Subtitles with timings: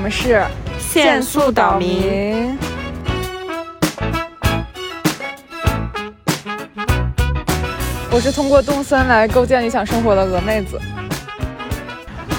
[0.00, 0.42] 好，我们是
[0.78, 2.56] 限速岛民。
[8.10, 10.80] 我是通过动森来构建理想生活的鹅妹子。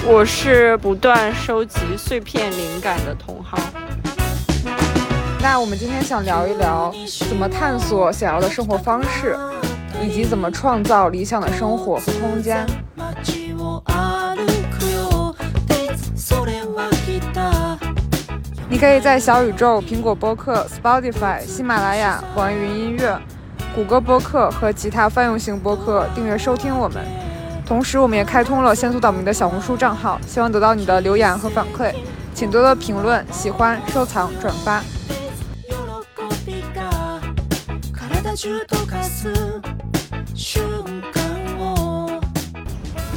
[0.04, 3.56] 我是不断收集碎片灵感的同行。
[5.40, 6.92] 那我们今天想聊一聊
[7.28, 9.38] 怎么探索想要的生活方式，
[10.02, 12.66] 以及怎么创造理想的生活和空间。
[18.82, 23.16] 可以在小宇宙、苹果播客、Spotify、喜马拉雅、网易云音乐。
[23.76, 27.00] 谷歌播客和其他泛用型播客订阅收听我们，
[27.64, 31.94] 同时我们也开通了仙速岛民的小红书账号，希望得到你的留言和反馈，
[32.34, 34.82] 请多多评论、喜欢、收藏、转发。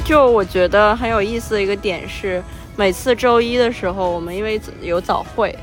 [0.05, 2.43] 就我觉得很有意思的一个点是，
[2.77, 5.57] 每次周一的时候，我们因为有早会，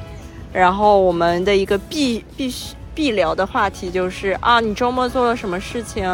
[0.53, 2.75] 然后我们的一个必必须。
[2.95, 6.05] 必聊的话题就是啊，你周末做了什么事情？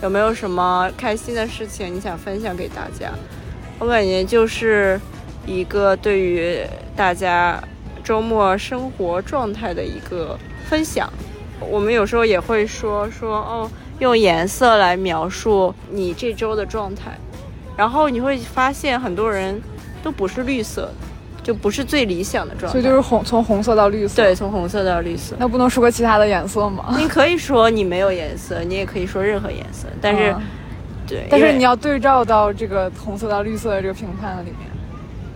[0.00, 3.10] 有没有什么开心的事情你想分享给大家？
[3.80, 5.00] 我感觉就是
[5.44, 6.60] 一个对于
[6.94, 7.60] 大家
[8.04, 11.12] 周末生活状态的一个分享。
[11.58, 17.18] 我们有时候也会说说哦，用颜色来描述你这周的状态，
[17.76, 19.60] 然后你会发现很多人
[20.02, 20.94] 都不是绿色的。
[21.42, 24.22] 就不是最理想的状态，所以就是红，从红色到绿色。
[24.22, 25.34] 对，从红色到绿色。
[25.38, 26.94] 那不能说个其他的颜色吗？
[26.98, 30.36] 你可以说你没有颜色，你也可以说任何颜色，但是，
[31.06, 34.70] 对，但是你要对照到这个红色到绿色的这个评判里面，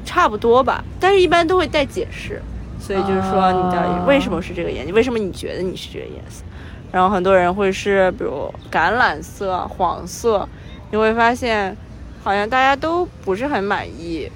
[0.05, 0.85] 差不多吧。
[1.01, 2.41] 但是一般都会带解释，
[2.79, 4.93] 所以就是说你到底为什么是这个颜色？
[4.93, 6.45] 为什么你觉得你是这个颜色？
[6.93, 10.47] 然后很多人会是比如橄榄色、黄色，
[10.91, 11.75] 你会发现
[12.23, 14.31] 好像大家都不是很满意。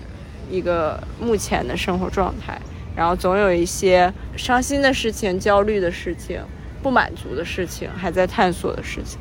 [0.50, 2.60] 一个目前的生活状态，
[2.96, 6.40] 然后总有一些伤心的事情、焦虑的事情、
[6.82, 9.18] 不满足的事情，还在探索的事情。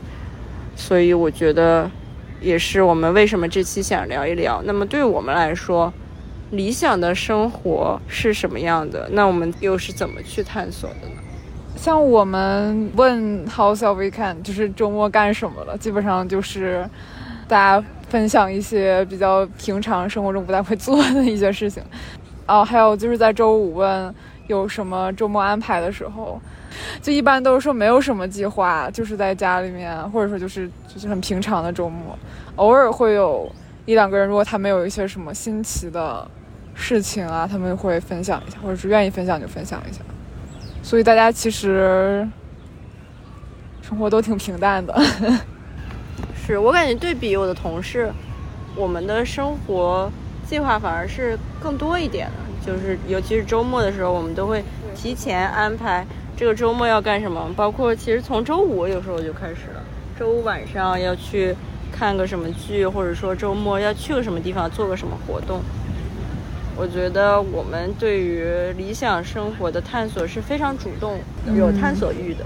[0.75, 1.89] 所以我觉得，
[2.39, 4.61] 也是我们为什么这期想聊一聊。
[4.65, 5.91] 那么对我们来说，
[6.51, 9.09] 理想的生活是什么样的？
[9.11, 11.15] 那我们又是怎么去探索的呢？
[11.75, 15.77] 像我们问 How's your weekend，就是周末干什么了？
[15.77, 16.89] 基本上就是
[17.47, 17.85] 大家。
[18.09, 21.83] 分享一些比较平常生活中不太会做的一些事情，
[22.47, 24.13] 哦，还有就是在周五问
[24.47, 26.39] 有什么周末安排的时候，
[27.01, 32.17] 就一般都是说没有什么计划，就是在家里面，或者说就是就是很平常的周末，
[32.55, 33.51] 偶尔会有
[33.85, 36.25] 一两个人，如果他们有一些什么新奇的
[36.73, 39.99] 事情啊，他们会分享一下，或者是愿意分享就分享一下，
[40.81, 42.25] 所以大家其实
[43.81, 44.97] 生活都挺平淡的。
[46.53, 48.09] 是我感觉对比我的同事，
[48.75, 50.09] 我们的生活
[50.47, 54.63] 计划反而是更多一点的，就是尤其是周末的时候，我们都会
[54.95, 56.05] 提前安排
[56.37, 57.51] 这个周末要干什么。
[57.55, 59.83] 包括其实从周五有时候就开始了，
[60.17, 61.53] 周五晚上要去
[61.91, 65.59] 看个什么剧，或者说周末要去个什么地方做个什么活动。
[66.77, 68.45] 我觉得我们对于
[68.77, 71.19] 理想生活的探索是非常主动、
[71.57, 72.45] 有探索欲的。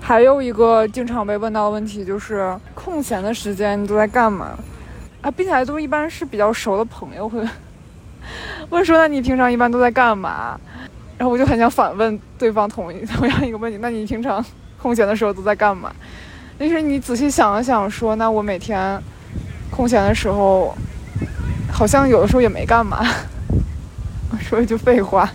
[0.00, 4.58] 还有一个经常被问到的问题就是空闲的时间你都在干嘛？
[5.20, 7.46] 啊，并且都一般是比较熟的朋友会
[8.70, 10.58] 问说，那你平常一般都在干嘛？
[11.16, 14.44] 然后我就很想反问对方同一同样一个问题，那你平常
[14.80, 15.92] 空闲的时候都在干嘛？
[16.58, 19.00] 但是你仔细想了想，说那我每天
[19.70, 20.74] 空闲的时候
[21.70, 23.04] 好像有的时候也没干嘛，
[24.32, 25.30] 我 说一句废话。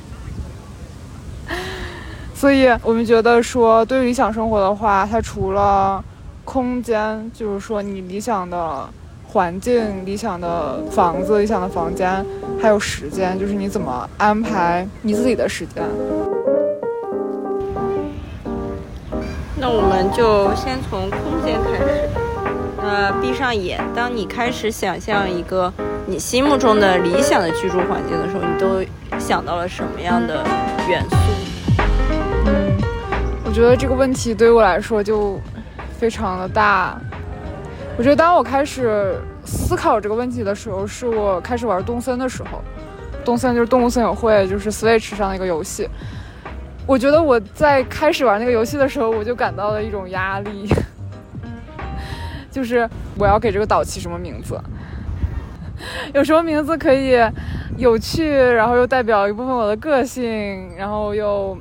[2.45, 5.99] 所以我们觉得说，对于理想生活的话，它除了
[6.43, 8.87] 空间，就是说你理想的
[9.29, 12.23] 环境、理想的房子、理想的房间，
[12.61, 15.83] 还有时间，就是你怎么安排你自己的时间。
[19.59, 22.07] 那我们就先从空间开始。
[22.79, 25.73] 呃，闭上眼，当你开始想象一个
[26.05, 28.87] 你心目中的理想的居住环境的时候，你都
[29.17, 30.45] 想到了什么样的
[30.87, 31.34] 元素？
[33.55, 35.39] 我觉得这个问题对于我来说就
[35.97, 36.99] 非常的大。
[37.97, 42.61] 我觉得当我开始思考这个问题的时候，是我开始玩动森的时候。
[43.23, 45.87] 动森就是动物森友会，就是 Switch 上的一个游戏。
[46.85, 50.69] 我觉得我在开始玩那个游戏的时候，我就感到了一种压力，
[52.51, 52.85] 就是
[53.17, 54.59] 我要给这个岛起什么名字？
[56.13, 57.17] 有什么名字可以
[57.77, 61.57] 有趣，然后又代表一部分我的个性，然后又。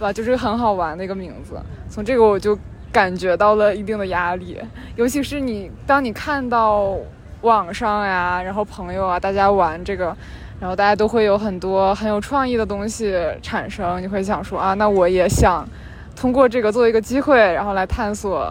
[0.00, 0.10] 对吧？
[0.10, 1.60] 就是很好玩的一个名字，
[1.90, 2.58] 从这个我就
[2.90, 4.58] 感觉到了一定的压力，
[4.96, 6.96] 尤其是你当你看到
[7.42, 10.16] 网上呀，然后朋友啊，大家玩这个
[10.58, 14.02] 然后大家都会有很多很有创意的东西产生。
[14.02, 15.68] 你会想说啊，那我也想
[16.16, 18.50] 通过这个做一个机会，然后来探索，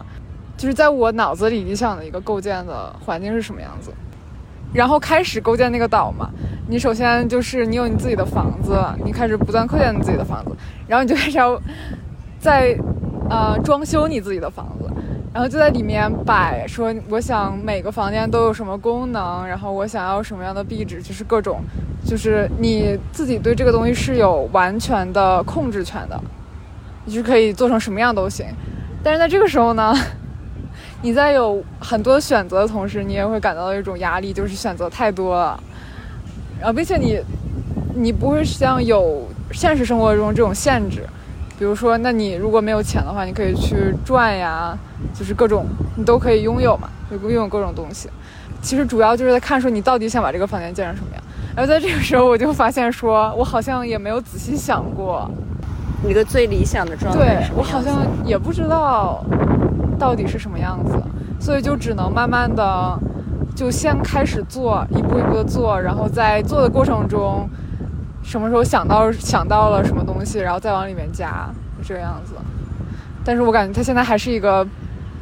[0.55, 3.91] 就是在我脑子里理想的一个构建的环境是什么样子。
[4.73, 6.29] 然后开始构建那个岛嘛，
[6.67, 10.51] 你首先就是你有你自己的房子，你开始不断扩建你自己的房子，
[10.87, 11.59] 然后你就开始要
[12.39, 12.77] 在
[13.29, 14.87] 呃装修你自己的房子，
[15.33, 21.61] 然后就在里面摆说我想每个房间都有什么功能，然后我想要什么样的壁纸，就是各种，
[22.05, 26.21] 就是你自己对这个东西是有完全的控制权的，
[27.05, 28.45] 你就可以做成什么样都行。
[29.01, 29.95] 但是在这个时候呢？
[31.01, 35.57] 你在有很多选择的同时，你也会感到一种压力，就是选择太多了。
[36.59, 37.19] 然后，并且你，
[37.95, 41.07] 你不会像有现实生活中这种限制，
[41.57, 44.77] 比如说，那你如果没有钱的话，你可以去赚呀，
[45.17, 45.65] 就是各种
[45.95, 48.09] 你都可以拥有嘛，就拥有各种东西。
[48.61, 51.23] 其实主要就是在看说你到底想把这个房间建成什么样。
[51.55, 55.31] 然后在这个时候，我就发现说，我好像也没有仔细想过
[56.05, 57.19] 一个最理想的状态。
[57.19, 59.23] 对我好像也不知道。
[59.99, 60.97] 到底是什么样子？
[61.39, 62.99] 所以就只能慢慢的，
[63.55, 67.47] 就先开始做，一步一步的做，然后在做的过程中，
[68.23, 71.49] 什么时候想到想到了什么东西，然后再往里面加，
[71.85, 72.33] 这个样子。
[73.23, 74.65] 但是我感觉它现在还是一个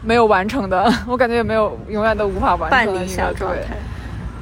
[0.04, 3.78] 没有完成的， 我感觉也没有永远都无法完成的一个状态，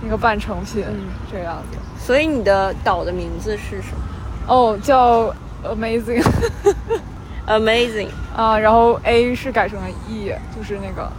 [0.05, 0.83] 一个半成品，
[1.31, 1.77] 这个样子。
[1.97, 4.53] 所以你的岛的名字是什么？
[4.53, 5.33] 哦，叫
[5.63, 6.23] Amazing。
[7.47, 11.11] Amazing 啊，然后 A 是改成了 E，就是那个，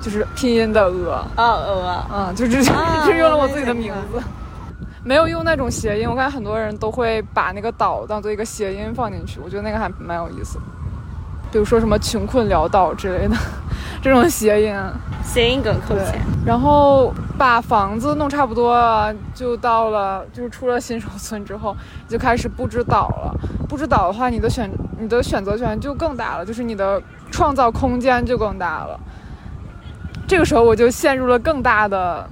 [0.00, 2.72] 就是拼音的鹅啊鹅，嗯，就直接
[3.06, 4.20] 就用了我自己的名字，
[5.04, 6.08] 没有用那种谐音。
[6.08, 10.58] 我看很多人都会把那个岛当做一个谐音放进去，我觉得那个还蛮有意思。
[11.50, 13.34] 比如说什么穷困潦倒之类的
[14.02, 14.74] 这种谐音，
[15.24, 16.20] 谐音梗扣钱。
[16.46, 23.34] 然后把房子弄差不多了，就到了就是出了新手村之后，就开始布置岛了。
[23.68, 28.98] 布置岛的话，你的选你的选择权就更大了，就是你的创造空间就更大了。
[30.26, 32.28] 这个时候我就陷入了更大的，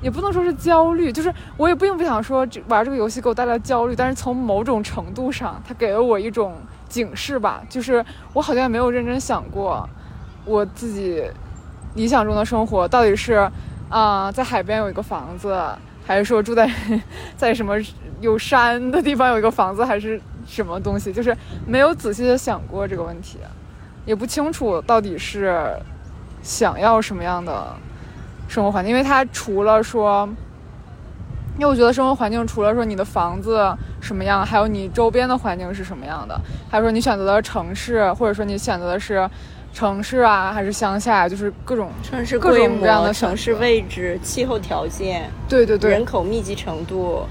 [0.00, 6.54] 也不能说是焦虑，就是我也并不想说这玩这个游戏给我带来焦虑，但是从某种程度上，它给了我一种。
[6.88, 9.88] 警示吧，就是我好像也没有认真想过，
[10.44, 11.24] 我自己
[11.94, 13.50] 理想中的生活到底是
[13.88, 15.56] 啊，在海边有一个房子，
[16.06, 16.70] 还是说住在
[17.36, 17.74] 在什么
[18.20, 21.12] 有山的地方有一个房子，还是什么东西？
[21.12, 21.36] 就是
[21.66, 23.38] 没有仔细的想过这个问题，
[24.04, 25.68] 也不清楚到底是
[26.42, 27.74] 想要什么样的
[28.48, 30.28] 生活环境，因为它除了说。
[31.56, 39.28] 因为我觉得生活环境除了说你的房子什么样，还有你周边的环境是什么样的，还有说你选择的城市，或者说你选择的是
[39.72, 47.22] 城市啊，还是乡下，就是各种城市各种各样的城市位置、气候条件，对对对，人口密集程度、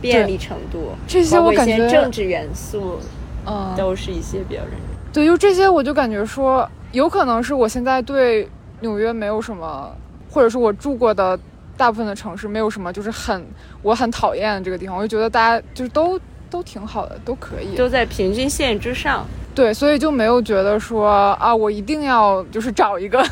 [0.00, 2.98] 便利程度，这些我感觉政治元素，
[3.46, 4.72] 嗯，都是一些比较认
[5.12, 8.48] 对，就这些我就感觉说，有可能是我现在对
[8.80, 9.94] 纽约没有什么，
[10.28, 11.38] 或者是我住过的。
[11.76, 13.44] 大部分的城市没有什么，就是很
[13.82, 16.18] 我很讨厌这个地方，我就觉得大家就是都
[16.50, 19.26] 都挺好的，都可以，都在平均线之上。
[19.54, 23.22] 对，所以就没有觉得说啊，我一定要就是找一个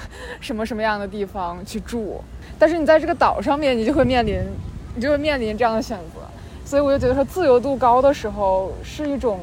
[0.41, 2.23] 什么什么样的地方去住。
[2.59, 4.39] 但是你在这个岛上面，你就会面临，
[4.95, 6.21] 你就会面临这样的选择。
[6.65, 9.41] 所以我就觉得说，自由度高的时候是一种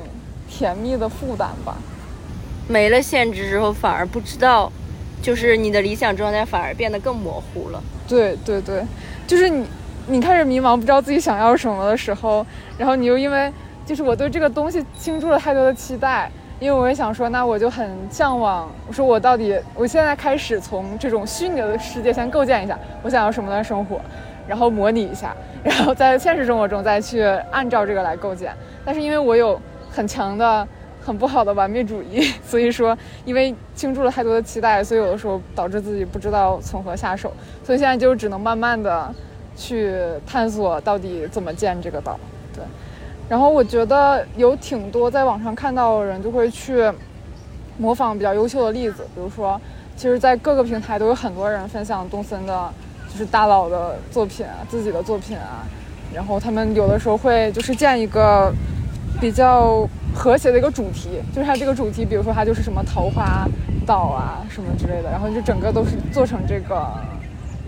[0.48, 1.76] 甜蜜的负担吧。
[2.68, 4.72] 没了限制之后，反而不知道。
[5.22, 7.84] 就是你的理想状态反而变得更模糊了。
[8.08, 8.84] 对对对，
[9.26, 9.66] 就是你，
[10.08, 12.46] 你开始迷茫，不知道自己想要什么的时候，
[12.78, 13.52] 然后你又因为，
[13.86, 24.00] 就是我对这个东西倾注了太多的期待，因为我也想说，那我就很向往，我说我到底，我现在开始从这种虚拟的世界先构建一下，我想要什么样的生活，
[24.48, 27.22] 然后模拟一下，然后在现实生活中再去
[27.52, 28.54] 按照这个来构建。
[28.86, 29.60] 但是因为我有
[29.92, 30.68] 很强的。
[31.08, 37.32] 很不好的完美主义， 所以说，因为倾注了太多的期待，所以有的时候导致自己不知道从何下手，
[37.64, 39.10] 所以现在就只能慢慢的
[39.56, 39.96] 去
[40.26, 42.20] 探索到底怎么建这个岛。
[42.54, 42.62] 对，
[43.30, 46.92] 然后我觉得有挺多在网上看到的人就会去
[47.78, 49.58] 模仿比较优秀的例子，比如说，
[49.96, 52.70] 其实，在各个平台都有很多人分享东森的，
[53.10, 55.64] 就是大佬的作品啊，自己的作品啊，
[56.14, 58.52] 然后他们有的时候会就是建一个
[59.20, 59.88] 比较。
[60.16, 63.48] 和谐的一个主题，就是它这个主题，比如说它就是什么桃花
[63.86, 66.92] 岛啊什么之类的，然后就整个都是做成这个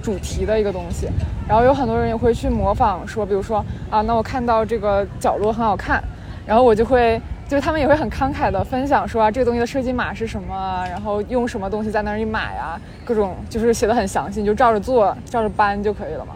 [0.02, 1.08] 主题的一个东西。
[1.48, 6.04] 然后有很多人也会去模仿，说，比如说啊，那我看到这个角落很好看，
[6.44, 16.34] 然后我就会，就是他们也会很慷慨的分享说啊，这个东西的设计码是什么，然后用什么东西在那儿一买啊，各种就是写的很详细，你就照着做，照着搬就可以了嘛。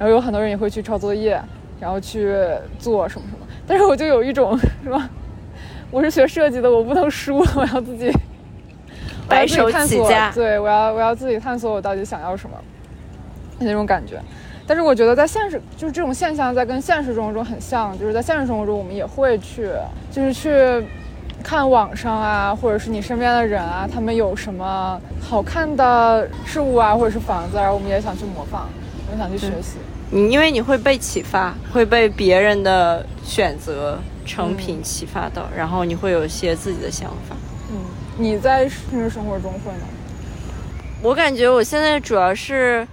[0.00, 1.40] 然后有很多人也会去抄作业。
[1.80, 2.32] 然后去
[2.78, 3.44] 做什么什么。
[3.66, 5.08] 但是我就有一种是吧？
[5.90, 8.12] 我是学设计的，我不能输，我要自己
[9.28, 10.30] 白手起家。
[10.32, 12.56] 对，我要我要自己探索我到底想要什么
[13.60, 14.20] 那种感觉。
[14.66, 19.68] 但是我觉得在现实，就是这种现象在跟现实生活中很像，就是在现实生活中我们也会去，
[20.10, 20.84] 就是去
[21.42, 28.68] 看网上啊，或者是你身边的人啊，他们有什么好看的事物啊，或者是房子，然后我们也想去模仿，
[29.06, 29.76] 我们想去学习。
[30.14, 37.34] 你因为你会被启发，会被别人的选择成品启发到，然后你会有一些自己的想法。
[37.72, 37.76] 嗯，
[38.16, 39.88] 你在平时生活中会吗？
[41.02, 42.86] 我感觉我现在主要是。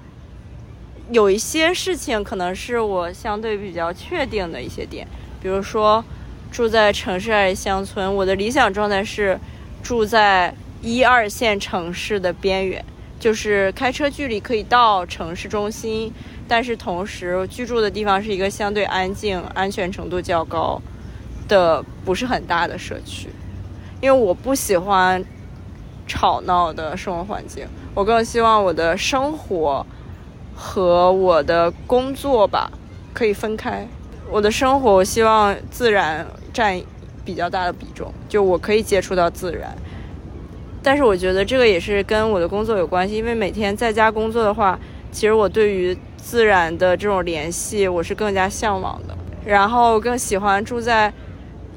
[1.12, 5.06] 有一些事情可能是我相对比较确定的一些点，
[5.42, 6.02] 比如说
[6.50, 8.16] 住在城市还是乡村。
[8.16, 9.38] 我的理想状态是
[9.84, 12.82] 住在一二线城市的边缘，
[13.20, 16.14] 就是开车距离可以到城市中心，
[16.52, 20.82] 但是同时居住的地方是一个相对安静、安全程度较高
[21.48, 23.30] 的、不是很大的社区。
[24.02, 25.24] 因为我不喜欢
[26.06, 29.86] 吵闹的生活环境，我更希望我的生活。
[30.54, 32.70] 和我的工作吧，
[33.14, 33.88] 可以分开。
[34.30, 36.80] 我的生活，我希望自然占
[37.26, 39.76] 比较大的比重，就我可以接触到自然。
[40.84, 44.78] 但是我觉得这个也是跟我的工作有关系，因为每天在家工作的话，
[45.12, 49.18] 其实我对于自然的这种联系，我是更加向往的。
[49.44, 51.12] 然后更喜欢住在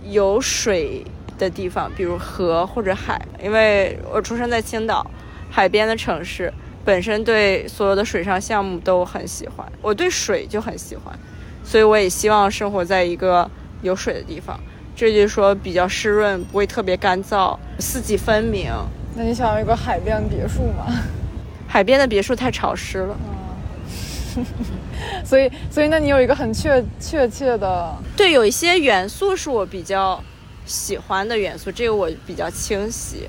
[0.04, 1.02] 有水
[1.38, 5.04] 的地方，比如河或者海，因为我出生在青岛，
[5.50, 6.52] 海边的城市。
[6.84, 11.18] 本身对所有的水上项目都很喜欢，我对水就很喜欢，
[11.64, 14.60] 所以我也希望生活在一个有水的地方。
[14.94, 18.70] 这就是说比较湿润，不会特别干燥，四季分明。
[19.16, 20.84] 那你想要一个海边别墅吗？
[21.66, 23.16] 海边的别墅太潮湿了。
[25.24, 27.94] 所以， 所以那你有一个很确确切的？
[28.16, 30.22] 对，有一些元素是我比较
[30.66, 33.28] 喜欢的元素，这个我比较清晰。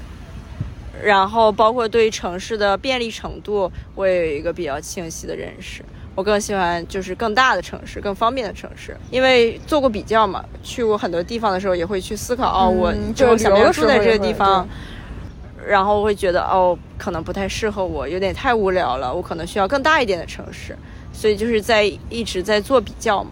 [1.04, 5.84] 然后包括对城市的便利程度，我也有一个比较清晰的认识。
[6.16, 14.66] 我更喜欢就是更大的城市，更方便的城市，因为做过比较嘛，去过很多地方的时候，也会去思考哦，我就想要住在这个地方，
[15.68, 20.74] 然后会觉得哦，可能不太适合我，有点太无聊了，我可能需要更大一点的城市。
[21.16, 23.32] 所以就是在一直在做比较嘛，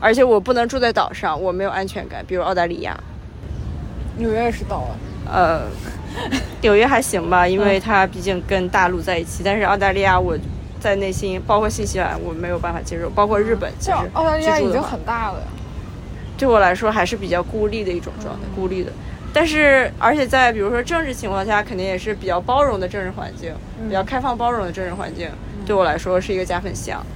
[0.00, 2.24] 而且我不能住在岛上，我没有安全感。
[2.26, 2.98] 比如澳大利亚，
[4.18, 4.92] 纽约也是岛啊，
[5.32, 5.62] 呃。
[6.60, 9.42] 纽约还行吧，因为它毕竟跟大陆在一起。
[9.44, 10.36] 但是澳大利亚，我
[10.80, 13.08] 在内心，包括新西兰，我没有办法接受。
[13.10, 15.46] 包括日本，其实澳大利亚已经很大了呀。
[16.36, 18.90] 对我来说，还是比较孤立的一种状态，孤立的。
[19.32, 23.54] 但是，而且在比如说政治情况下，肯定也是比较包容的政治环境，
[23.86, 25.30] 比较开放包容的政治环境，
[25.64, 27.06] 对我来说是一个加分项。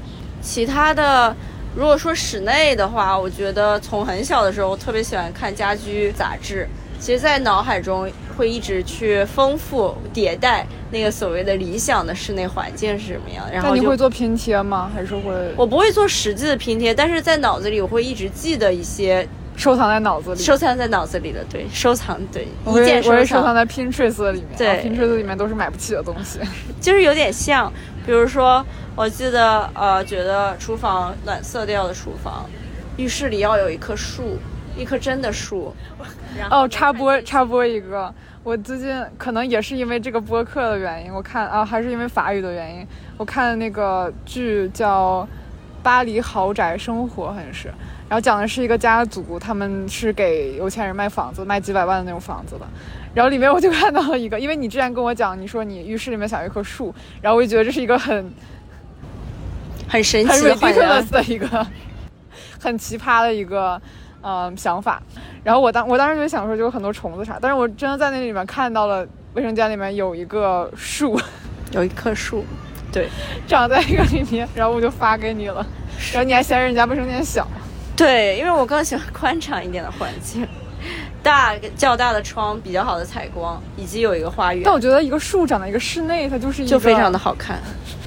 [0.45, 1.35] 其他的，
[1.75, 6.69] 如果说室内的话，我觉得从很小的时候特别喜欢看家居杂志。
[7.01, 13.45] 其实，在脑海中会一直去丰富迭代那个所谓的理想的室内环境是什么样。
[13.53, 14.91] 然后你会做拼贴吗？
[14.95, 15.33] 还是会？
[15.57, 21.45] 我不会做实际的拼贴，但是在脑子里我会一直记得一些，收藏在脑子里，收藏在脑子里的。
[21.51, 23.27] 对，收藏对，一件收藏。
[23.27, 24.49] 收藏在 Pinterest 里面。
[24.57, 26.39] 对，Pinterest 里面都是买不起的东西。
[26.81, 27.71] 就是有点像，
[28.05, 32.45] 比如说，我记得呃，觉得厨房暖色调的厨房，
[32.97, 34.39] 浴室里要有一棵树。
[34.77, 35.73] 一棵真的树，
[36.51, 42.85] 哦，插播插播一个，我最近可能也是因为这个播客的原因，我看啊，还是因为法语的原因，
[43.17, 45.23] 我看那个剧叫
[45.81, 47.69] 《巴黎豪宅生活》，好像是，
[48.09, 52.67] 然后讲的是一个家族，他们是给有钱人卖房子，卖几百万的那种房子的，
[53.15, 58.33] 然后里面我就看到了一个，因为你之前跟我讲，你说你浴室里面想要一棵树，然后我就觉得这是一个很
[59.89, 61.67] 很神奇的的一个
[62.61, 63.81] 很奇葩的一个。
[64.27, 65.03] 嗯，想法。
[65.43, 71.21] 然后我当我当时就想说，就有很多虫子啥，但是我真的在那里面看到了卫生间里面有一个树，
[71.73, 72.43] 有一棵树，
[72.91, 73.07] 对，
[73.47, 74.49] 长在一个里面。
[74.55, 75.57] 然后我就发给你了，
[76.11, 77.47] 然后你还嫌人家卫生间小，
[77.95, 80.49] 对，因为我更喜欢宽敞一点的环境，
[81.25, 84.63] 大较大的窗，比较好的采光，以及有一个花园。
[84.63, 87.59] 但我觉得一个树长在一个室内，它就是一就非常的好看。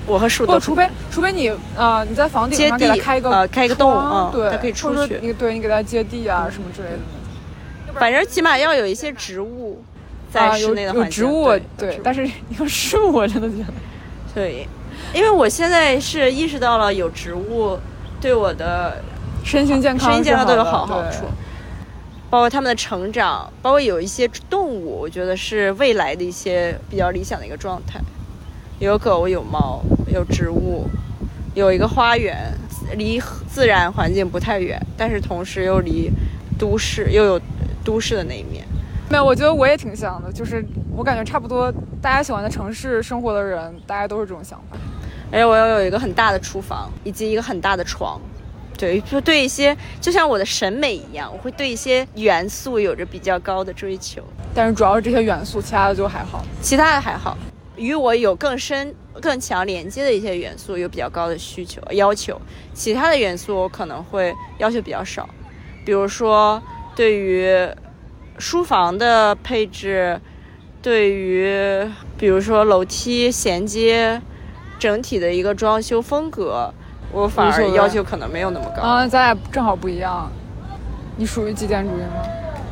[0.06, 5.20] 我和树都，除非除非你呃你在房顶上给它开一个呃开一个洞啊，对，它可以出去。
[5.22, 8.00] 你对你给它接地啊什么之类的。
[8.00, 9.84] 反正起码要有一些植物
[10.32, 11.04] 在室内的环境。
[11.04, 13.74] 有植物对，但是有树我真的觉得。
[14.36, 14.68] 对，
[15.14, 17.78] 因为我现在是意识到了有植物
[18.22, 19.02] 对我的
[19.44, 21.26] 身心健康、身心健康都有好好处，
[22.38, 28.00] 包括他们的成长，包括有一些动物，我觉得是未来的一些比较理想的一个状态。
[28.77, 29.82] 有狗，有猫，
[30.13, 30.88] 有植物，
[31.56, 32.53] 有一个花园，
[32.96, 36.12] 离自然环境不太远，但是同时又离
[36.60, 37.41] 都市又有
[37.84, 38.63] 都市的那一面。
[39.10, 40.63] 没有，我觉得我也挺像的，就是
[40.96, 44.77] 我感觉差不多，大家喜欢的城市生活的人，大家都是这种想法。
[45.32, 48.22] 而且我要有一个很大的厨房，以及一个很大的床。
[48.77, 54.22] 对，就对一些，就像我的审美一样，我会对一些元素有着比较高的追求。
[54.53, 56.46] 但是主要是这些元素，其他的就还好。
[56.62, 57.36] 其他的还好，
[57.75, 62.39] 与我有更深、更强连接的一些元素有比较高的需求要求。
[62.75, 65.27] 其他的元素我可能会要求比较少，
[65.84, 66.62] 比如说
[66.96, 67.67] 对于
[68.38, 70.22] 书房的配置，
[70.84, 71.51] 对于
[72.15, 74.22] 比如说楼梯衔接，
[74.77, 76.72] 整体的一个装修风格。
[77.12, 80.32] 我反而要求可能没有那么高啊，咱俩正好不一样。
[81.16, 82.24] 你属于极简主义吗？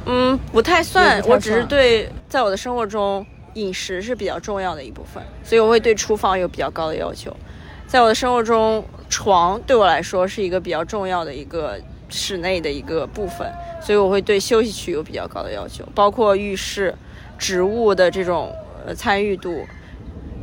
[0.05, 1.21] 嗯，不太算。
[1.25, 3.25] 我只是对，在我的生活中，
[3.55, 7.35] 饮食是比较重要的一部分，所以我会对厨房有比较高的要求。
[7.87, 13.51] 在我的生活中，床对我来说是一个比较重要的一个室内的一个部分，
[13.81, 16.93] 所以我会对休息区有比较高的要求，包括浴室、
[17.37, 18.53] 植物的这种
[18.85, 19.65] 呃参与度。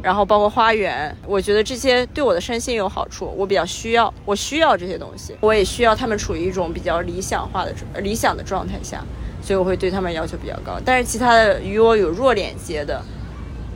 [0.03, 9.01] 然后包括花园，我觉得这些对我的身心有好处，我比较需要，我需要这些东西，我也需要他们处于一种比较理想化的、理想的状态下，
[9.41, 10.81] 所以我会对他们要求比较高。
[10.85, 13.01] 但是其他的与我有弱连接的，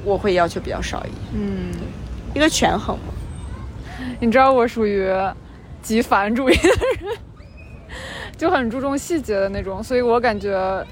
[0.05, 1.15] 我会要求比较少一点。
[1.35, 1.73] 嗯，
[2.35, 3.15] 一个权衡嘛。
[4.19, 5.09] 你知道我属于
[5.81, 6.69] 极繁主义的
[7.01, 7.17] 人，
[8.37, 10.85] 就很注重细节的那种，所以我感觉，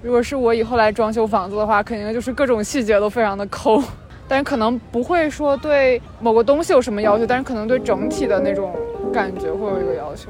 [0.00, 3.82] 如果是我以后来装修房子的话，肯定就是各种细节都非常的抠。
[4.28, 8.74] 但是可能不会说对某个东西有什么要求，但是可能对整体的那种
[9.12, 10.28] 感觉会有一个要求。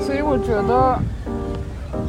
[0.00, 0.98] 所以我觉得，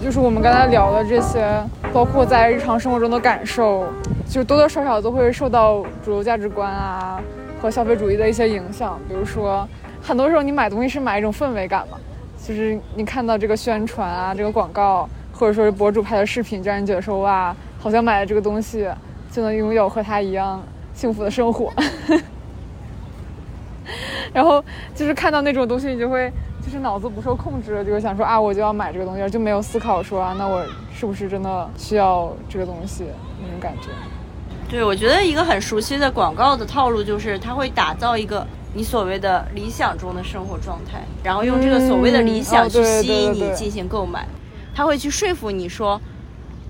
[0.04, 1.44] 就是我们刚才聊的这些，
[1.92, 3.86] 包括在日常生活中的感受，
[4.30, 7.20] 就多多少少都会受到主流价值观啊
[7.60, 9.00] 和消费主义的一些影响。
[9.08, 9.68] 比如说，
[10.00, 11.98] 很多时候你买东西是买一种氛围感嘛，
[12.46, 15.10] 就是你看到这个宣传啊，这个广告。
[15.36, 18.88] 或者说是博主拍的视频，让人觉得说哇，好像买了这个东西
[19.30, 21.70] 就能拥有和他一样幸福的生活。
[24.32, 24.64] 然后
[24.96, 26.32] 就是看到那种东西，你就会
[26.66, 30.66] 就是脑子不受控制，就会想说啊，我就要买这个东西，就没有思考说啊，那我
[30.96, 33.04] 是不是真的需要这个东西
[33.42, 33.90] 那种感觉。
[34.70, 44.26] 对，我觉得一个很熟悉的广告的套路就是，他会打造一个你所谓的理想中的生活状态，然后用这个所谓的理想去吸引你进行购买。
[44.74, 46.02] 他会去说服你说，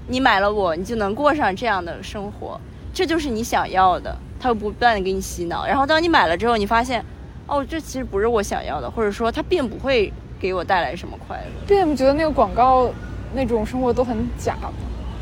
[0.07, 2.59] 你买了我，你就能过上这样的生活，
[2.93, 4.15] 这就是你想要的。
[4.39, 7.01] 他会不断的给你洗脑，然后当你买了之后，你发现，
[7.47, 11.43] 哦，这其实不是我想要的，或者说它并不会给我带来什么快乐。
[11.65, 12.91] 并不觉得那个广告
[13.33, 14.57] 那种生活都很假，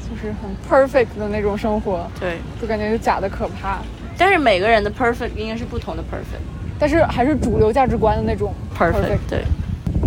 [0.09, 3.77] 就是很 perfect 的那种生活，对，就感觉就假的可怕。
[4.17, 6.41] 但是每个人的 perfect 应该是不同的 perfect，
[6.79, 9.43] 但是还是主流价值观的那种 perfect，对。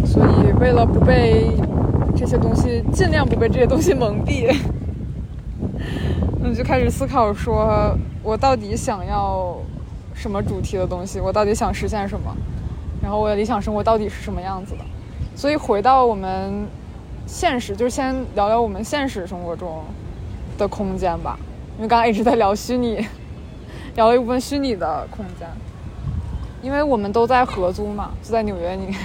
[0.05, 1.47] 所以为了不被。
[2.17, 4.55] 这些东西尽量不被这些东西蒙蔽，
[6.41, 9.57] 那就开始思考：说我到底想要
[10.15, 11.21] 什么主题的东西？
[11.21, 12.35] 我到底想实现什么？
[13.03, 14.85] 然后我的理想生活到底是什么样子的？
[15.35, 16.67] 所以回到我们
[17.27, 19.83] 现实，就是先聊聊我们现实生活中
[20.57, 21.39] 的空间吧。
[21.77, 23.05] 因为刚刚一直在聊虚拟，
[23.97, 25.49] 聊了一部分虚拟的空间。
[26.63, 28.97] 因为我们都在合租嘛，就在纽约，你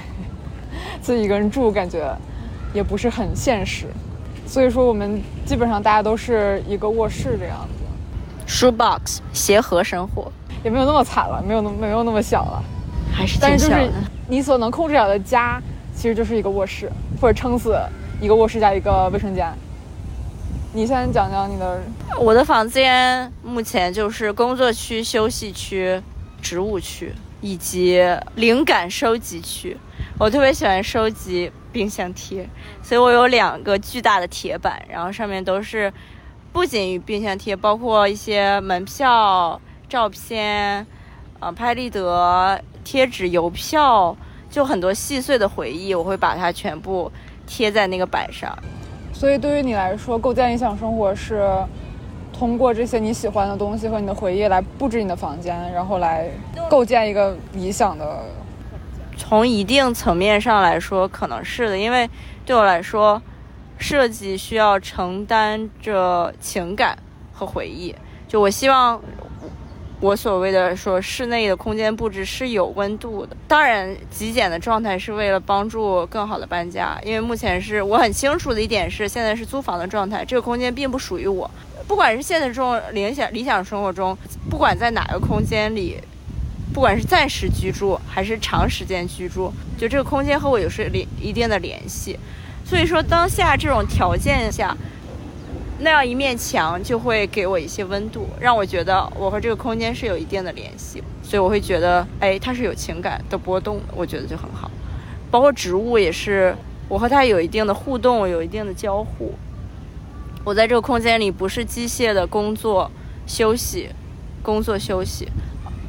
[1.01, 2.15] 自己一个人住，感觉。
[2.73, 3.87] 也不是很现实，
[4.45, 7.85] 所以说我们基本上大家都是一个卧室这样子。
[8.47, 10.31] Shoebox 协和生活
[10.63, 12.63] 也没有那么惨了，没有那么没有那么小了，
[13.13, 13.89] 还是但是就是
[14.27, 15.61] 你所能控制了的家，
[15.95, 17.77] 其实就是一个卧室，或者撑死
[18.19, 19.51] 一个卧室加一个卫生间。
[20.73, 21.79] 你先讲讲你的。
[22.19, 26.01] 我的房间目前就是工作区、休息区、
[26.41, 28.03] 植物区以及
[28.35, 29.77] 灵感收集区。
[30.17, 31.51] 我特别喜欢收集。
[31.71, 32.47] 冰箱贴，
[32.81, 35.91] 所以我有两个巨大的铁板，然后上面都是
[36.51, 40.85] 不仅于冰箱贴，包括一些门票、照片、
[41.39, 44.15] 呃拍立得、贴纸、邮票，
[44.49, 47.11] 就很多细碎的回忆，我会把它全部
[47.45, 48.57] 贴在那个板上。
[49.13, 51.47] 所以对于你来说，构建理想生活是
[52.33, 56.29] 通过这些你喜欢的东西和你的回忆来布置你的房间，然后来
[56.69, 58.23] 构建一个理想的。
[59.19, 62.09] 从一定层面上来说，可能是的，因为
[62.45, 63.21] 对我来说，
[63.77, 66.97] 设计需要承担着情感
[67.33, 67.93] 和回忆。
[68.27, 68.99] 就我希望，
[69.99, 73.35] 我所谓的说室内的空间布置是有温度的。
[73.47, 76.97] 当然，极简的状态是为了帮助更好的搬家。
[77.03, 81.51] 因为目前是我很清楚的一点是，现在是租房的状态，这个空间并不属于我。
[81.87, 84.17] 不管是现实中理想理想生活中，
[84.49, 85.97] 不管在哪个空间里，
[86.73, 92.17] 不管是暂时居住还是长时间居住，就这个空间和我有是联一定的联系。
[92.65, 94.77] 所以说，当下这种条件下，
[95.79, 101.03] 那样一面墙就会给我一些温度，让我觉得我和这个空间是有一定的联系。
[101.23, 104.69] 所以我会觉得，哎，它是有情感的波动，我觉得就很好。
[105.31, 106.55] 包括植物也是，
[106.87, 109.33] 我和它有一定的互动，有一定的交互。
[110.43, 112.89] 我在这个空间里不是机械的工作
[113.27, 113.89] 休息，
[114.41, 115.27] 工作休息，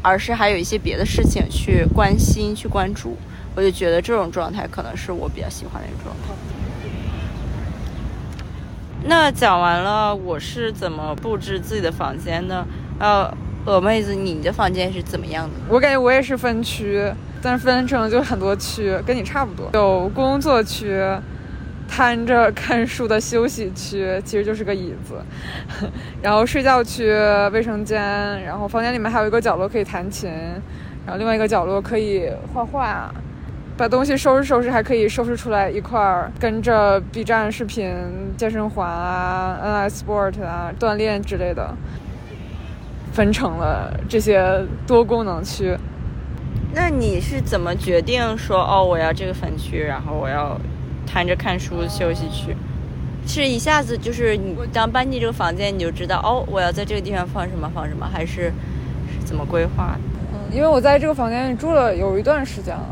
[0.03, 3.17] 而是还有一些别的事情去关心、去关注。
[3.55, 6.35] 我就觉得这种状态可能是我比较喜欢的一种状态。
[9.05, 12.65] 那讲完了，我是怎么布置自己的房间的？
[12.99, 13.33] 呃，
[13.65, 15.55] 鹅妹子，你的房间是怎么样的？
[15.69, 17.11] 我感觉我也是分区，
[17.43, 19.71] 但是分成就很多区，跟你差不多。
[19.73, 21.03] 有工作区，
[21.91, 25.21] 摊着看书的休息区，其实就是个椅子。
[26.23, 27.13] 然后睡觉区、
[27.53, 28.01] 卫生间，
[28.45, 30.31] 然后房间里面还有一个角落可以弹琴，
[31.05, 33.13] 然后另外一个角落可以画画。
[33.77, 37.91] 把东西收拾收拾，还可以收拾出来一块儿，跟着 B 站视频、
[38.37, 41.75] 健身环啊、NS Sport 啊、锻炼之类的，
[43.11, 45.75] 分成了这些多功能区。
[46.75, 50.61] 那你是怎么决定说哦，我要这个分区，然后我要
[51.07, 52.57] 摊着看书休息区？
[53.27, 58.53] 是一下子就是你当搬进这个房间，你就知道哦，我要在这个地方放什么放什么，还是
[59.09, 60.01] 是怎么规划的？
[60.33, 62.87] 嗯，因为我在这个房间里住了有一段时间了。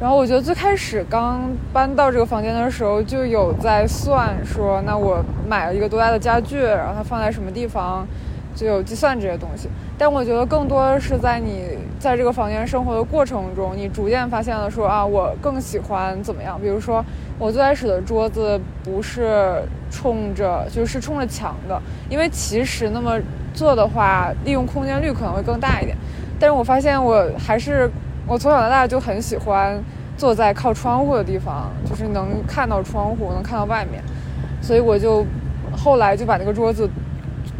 [0.00, 8.06] 然后我觉得最开始刚搬到这个房间的时候，就有在算说，那我买了一个多大的家具，然后它放在什么地方，
[8.54, 9.68] 就有计算这些东西。
[9.98, 16.58] 但我觉得更多的是在你在这个房间生活的过程中，你逐渐发现了说啊，我更喜欢怎么样。
[16.58, 17.04] 比如说，
[17.40, 23.18] 我最开始的桌子不是冲着，就是冲着墙的，因为其实那么
[23.52, 25.96] 做的话，利用空间率可能会更大一点。
[26.38, 27.90] 但是我发现我还是。
[28.26, 29.82] 我从小到大就很喜欢
[30.16, 34.00] 坐在靠窗户的地方，就是能看到窗户，能看到外面，
[34.62, 35.26] 所以我就
[35.76, 36.88] 后来就把那个桌子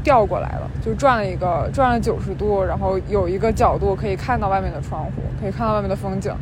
[0.05, 6.33] 调过来了，就转了一个转了九十度，然后有一个角度可以看到外面的窗户，可以看到外面的风景，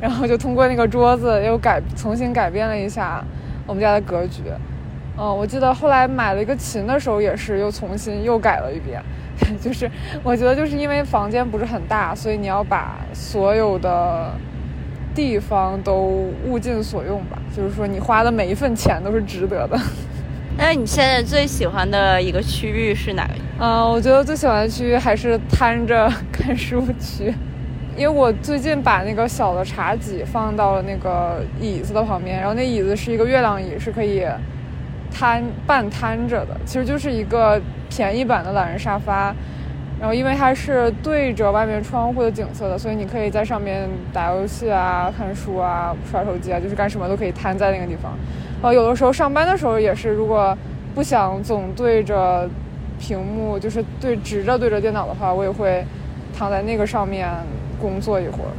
[0.00, 3.24] 然后就通过那个桌子又改重新改变了一下
[3.66, 4.42] 我们家的格局。
[5.16, 9.02] 嗯，我记得后来买了一个琴的时候也是又重新又改了一遍。
[9.62, 9.88] 就是
[10.24, 14.32] 我觉得，就是因为房间不是很大，所以你要把所有的
[15.14, 17.38] 地方都物尽所用吧。
[17.56, 19.78] 就是说，你花的每一份钱都是值得的。
[20.58, 23.34] 那你现在最喜欢的一个区域是哪个？
[23.60, 27.32] 嗯，我觉得最喜欢的区域还是摊着 看书区，
[27.98, 34.24] 因为我最近把那个小的茶几放到了那个椅子的旁边，然后那椅子是一个月亮椅，是可以
[35.12, 37.60] 摊半摊着的，其实就是一个。
[37.90, 39.34] 便宜版的懒人沙发，
[39.98, 48.12] 然后因为它是对着外面窗户的景色的，所以你可以在上面打游戏啊、看书啊、刷手机啊，就是干什么都可以摊在那个地方。
[48.60, 50.54] 呃，有的时候上班的时候也是，如果
[50.94, 52.46] 不想总对着
[52.98, 55.82] 屏幕，就是对直着对着电脑的话，我也会
[56.36, 57.26] 躺在那个上面
[57.80, 58.50] 工作一会儿，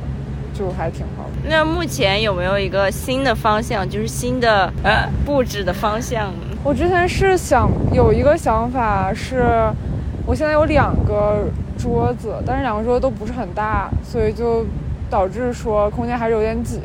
[0.53, 1.49] 就还挺好的。
[1.49, 6.31] 那目前有没有一个新的方向，就是新的呃布置的方向？
[6.63, 9.71] 我之前是想有一个想法，是
[10.25, 11.45] 我现在有两个
[11.77, 14.65] 桌子，但是两个桌子都不是很大，所以就
[15.09, 16.81] 导致说空间还是有点挤。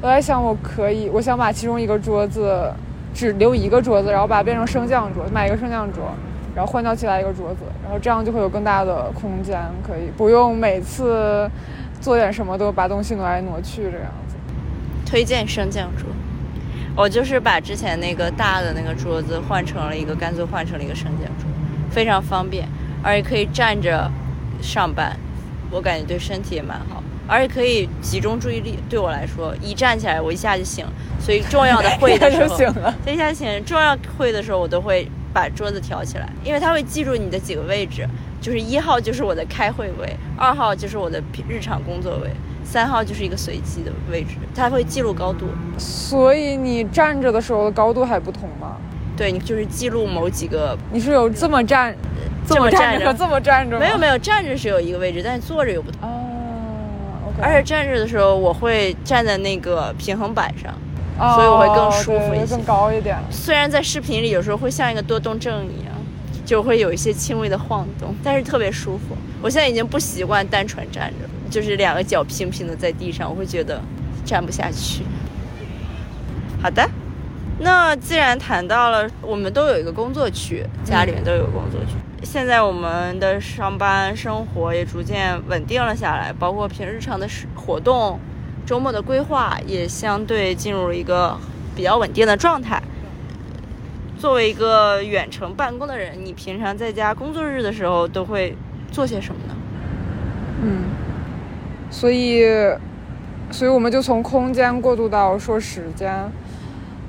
[0.00, 2.72] 我在想，我可以，我想把其中一个桌子
[3.12, 6.04] 只留一个桌子，然后把它变成升降桌，买一个升降桌，
[6.54, 11.50] 然后换掉其他一个桌子，然后这样就会有更大的空间，可以不用每次
[12.00, 14.36] 做点什么都把东西挪来挪去这样子。
[15.04, 16.06] 推荐升降桌。
[16.96, 21.48] 我就是把之前那个大的那个桌子换成了一个，干脆换成了一个升降桌，
[21.90, 22.66] 非常方便，
[23.04, 24.10] 而且可以站着
[24.60, 25.16] 上班，
[25.70, 28.80] 我感觉对身体也蛮好，而且可以集中注意力。
[28.90, 30.84] 对我来说，一站起来我一下就醒，
[31.20, 32.74] 所以重要的会的时候，
[33.06, 38.08] 一下醒，重要会的时候我都会把桌子调起来，因为它会记住你的几个位置，
[38.40, 42.30] 就是一号就是我的开会位，二号就是我的日常工作位。
[42.64, 45.46] 三号就是一个随机的位置，它会记录高度，
[45.78, 48.76] 所以你站着的时候的高度还不同吗？
[49.16, 50.76] 对，你就是记录某几个。
[50.92, 51.96] 你是有这么站，
[52.46, 56.06] 这么站着和这么站着没有没有，站着是有一个位置，但是坐着又不同。
[56.06, 57.42] 哦，OK。
[57.42, 60.74] 而且站着的时候，我会站在那个平衡板上，
[61.18, 63.18] 所以我会更舒服一些，更高一点。
[63.30, 65.94] 虽然在视频里有时候会像一个多动症一样，
[66.46, 69.16] 就会有一些轻微的晃动，但是特别舒服。
[69.42, 71.28] 我现在已经不习惯单纯站着。
[71.50, 73.80] 就是两个脚平平的在地上，我会觉得
[74.22, 75.02] 站不下去。
[76.60, 76.86] 好的，
[77.60, 81.92] 那既然谈到了，我们都有一个工作区，家里面都有工作区。
[82.22, 88.20] 现在我们的上班生活也逐渐稳定了下来，包括平日常的活动、
[88.68, 91.34] 周末的规划也相对进入了一个
[91.74, 92.82] 比较稳定的状态。
[94.18, 98.54] 作为一个远程办公的人，你平常在家工作日的时候都会
[98.92, 99.56] 做些什么呢？
[100.60, 100.82] 嗯，
[101.90, 102.44] 所以，
[103.50, 106.30] 所以我们就从空间过渡到说时间。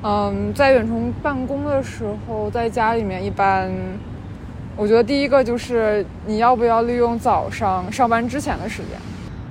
[0.01, 3.69] 嗯，在远程办公的时候，在家里面一般，
[4.77, 8.97] 我觉得第一个就是你要不要利用早上上班之前的时间。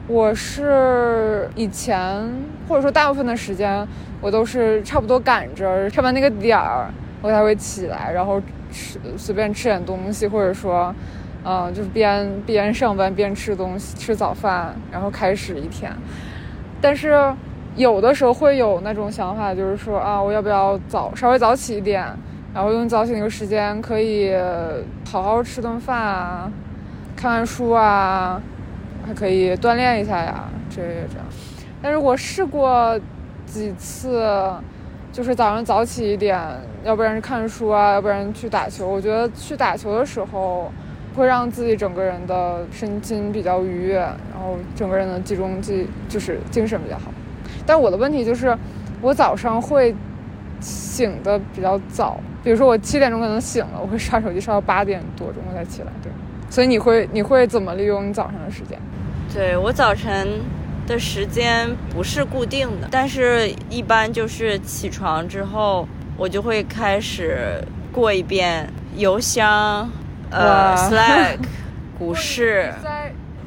[0.09, 2.29] 我是以前
[2.66, 3.87] 或者说大部分的时间，
[4.21, 6.90] 我都是差不多赶着上班那个点儿，
[7.23, 8.40] 我才会起来，然后
[8.73, 10.94] 吃随便吃点东西，或者说，
[11.44, 15.92] 嗯，就是边边上班边吃东西，吃早饭，然后开始一天。
[16.81, 17.33] 但是。
[17.77, 22.05] 有的时候会有那种想法，就是说啊，我要不要早稍微早起一点，
[22.53, 24.35] 然后用早起那个时间可以
[25.09, 26.51] 好好吃顿饭啊，
[27.14, 28.42] 看看书啊，
[29.09, 31.27] 还可以锻炼一下呀，这这样。
[31.81, 33.01] 但是我试过
[33.47, 34.53] 几次，
[35.11, 36.38] 就是早上早起一点，
[36.85, 38.87] 要不然是看书啊，要不然去打球。
[38.87, 40.71] 我觉得去打球的时候，
[41.16, 47.11] 会让自己整个人的身心比较愉悦，然后整个人的集中力就是精神比较好。
[47.64, 48.55] 但我的问题就是，
[49.01, 49.94] 我早上会
[50.61, 55.88] 醒的比较早，比如说我七点钟可能醒了，我会刷手机刷到八点多钟我才起来。
[56.03, 56.12] 对，
[56.51, 58.79] 所以你会你会怎么利用你早上的时间？
[59.33, 60.41] 对我早晨
[60.87, 65.87] 的时间不是固定的，但是一般就是起床之后，
[66.17, 67.62] 我就会开始
[67.93, 69.91] 过一遍邮箱、
[70.31, 71.38] 呃 Slack、
[71.99, 72.73] 股市。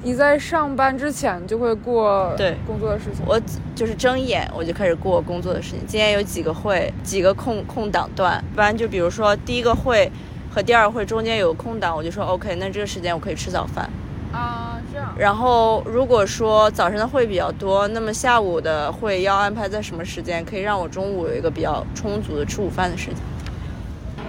[0.03, 3.39] 你在上班之前就会过对工作的事情，我
[3.75, 5.79] 就是睁眼我就开始过工作的事情。
[5.85, 10.11] 今天有几个会，几个空空档段，不然就比如说第一个会
[10.49, 13.87] 和第二个会中间有个空档，我就说 OK，那这个时间我可以吃早饭。
[14.31, 14.80] 啊。
[15.17, 23.15] 然后如果说早上的会比较多，那么下午的会要安排在什么时间，可以让我中午有一个比较充足的吃午饭的时间。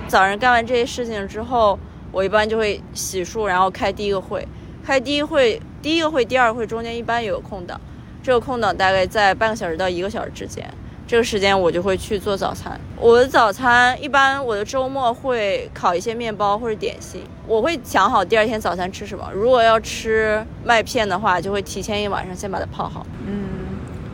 [0.09, 1.79] 早上干完这些事情之后，
[2.11, 4.47] 我一般就会洗漱，然后开第一个会。
[4.85, 7.81] 开第一会，第一个会，第二会中间一般有空档，
[8.23, 10.69] 这个空档大概在半个小时到一个小时之间，
[11.13, 12.81] 这个时间我就会去做早餐。
[12.99, 19.31] 我的早餐一般我的周末会烤一些面包或者点心，我会想好第二天早餐吃什么。
[19.35, 23.07] 如果要吃麦片的话，就会提前一晚上先把它泡好。
[23.27, 23.45] 嗯，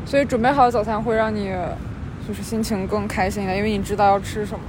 [0.05, 1.55] 所以准备好早餐会让你
[2.27, 4.65] 就是心情更开心的，因为你知道要吃什么。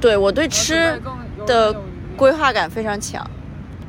[0.00, 1.02] 对我对吃
[1.44, 1.74] 的
[2.16, 3.28] 规划感非常强。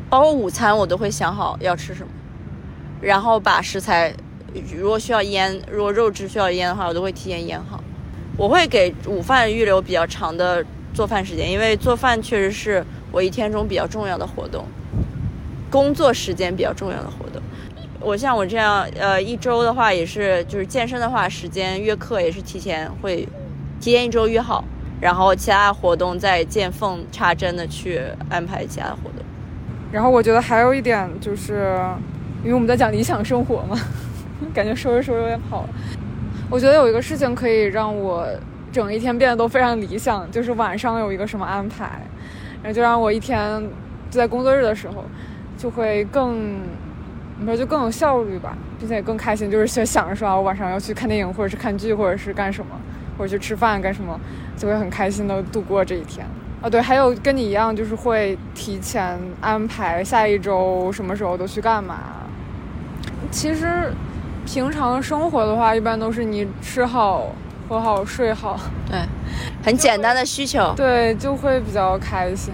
[0.10, 2.10] 包括午餐，我都会想好要吃什么，
[3.00, 4.12] 然后把食材，
[4.78, 7.84] 如果需要腌，如果肉质需要腌的话，我都会提前腌好。
[8.38, 10.64] 我会给午饭预留比较长的
[10.94, 14.66] 做饭时间，因为做饭确实是我一天中比较重要的活动，
[15.70, 17.42] 工作时间比较重要的活动。
[18.02, 23.28] 我像我这样，呃，一周的话也是，就是健身的话，时间约课也是提前会
[23.80, 24.64] 提前一周约好，
[25.00, 29.26] 然后其他活动再见缝插针的去安排其他的活动。
[29.92, 31.80] 然后我觉得还有一点就是，
[32.44, 33.80] 因为我们在讲理想生活嘛，
[34.54, 35.70] 感觉说着说着有点跑了。
[36.50, 38.28] 我觉得有一个事情可以让我
[38.72, 42.02] 整一天变得都非常理想，就是晚上有一个什么安排，
[42.62, 43.62] 然后就让我一天
[44.12, 45.04] 就在工作日的时候
[45.58, 46.60] 就会更，
[47.40, 52.80] 你说就更有效率吧，并且更开心，就是想想着说啊，我晚上要去看电影，或者是看剧，或者是干什么，
[53.18, 54.20] 或者去吃饭干什么，
[54.56, 56.26] 就会很开心的度过这一天。
[56.62, 61.98] 哦，对，还有跟你一样，就是会提前安排下一周什么时候都去干嘛。
[63.32, 63.92] 其实，
[64.46, 67.28] 平常生活的话，一般都是你吃好、
[67.68, 68.60] 喝好、睡好。
[68.90, 69.00] 对，
[69.64, 70.74] 很简单的需求。
[70.78, 72.54] 对，就会比较开心。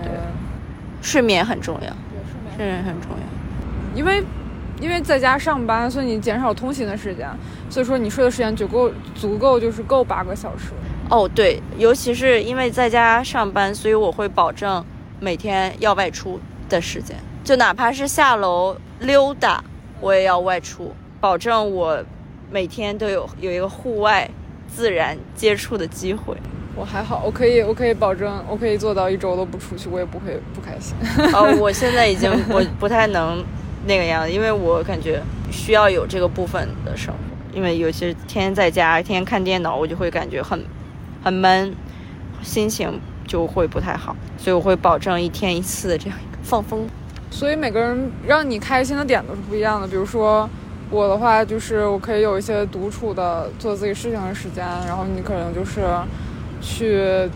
[1.01, 1.89] 睡眠很重要。
[1.89, 3.97] 对，睡眠很重要。
[3.97, 4.23] 因为，
[4.79, 7.27] 因为在家上班，所以你减少通勤的时间，
[7.69, 10.71] 所以说你睡的时间足够，足够就是够八个小时。
[11.09, 14.83] 哦，对，尤其是因为在家上班，所以我会保证
[15.19, 19.61] 每天要外出的时间，就哪怕是下楼溜达，
[19.99, 22.03] 我也要外出，保证我
[22.51, 24.29] 每天都有有一个户外
[24.67, 26.35] 自然接触的机会。
[26.75, 30.95] 我还好，我可以，我可以保证，我可以做到一周都不出去，我也不会不开心。
[31.33, 33.43] 哦，我现在已经 我不太能
[33.85, 40.61] 那个样子，因为我感觉需要有这个部分的生活，因为尤其是天天在家，天天看电脑，我就会感觉很。
[41.23, 41.71] 很闷，
[42.41, 46.87] 心情就会不太好，所以我会保证一天一次的这样一个放风。
[47.29, 49.87] 所以每个人让你开心的点都是不一样的。
[49.87, 50.49] 比如说
[50.91, 55.87] 我的话，就是我可以有一些独处的做自己事情的时间，然后你可能就是
[56.61, 57.29] 去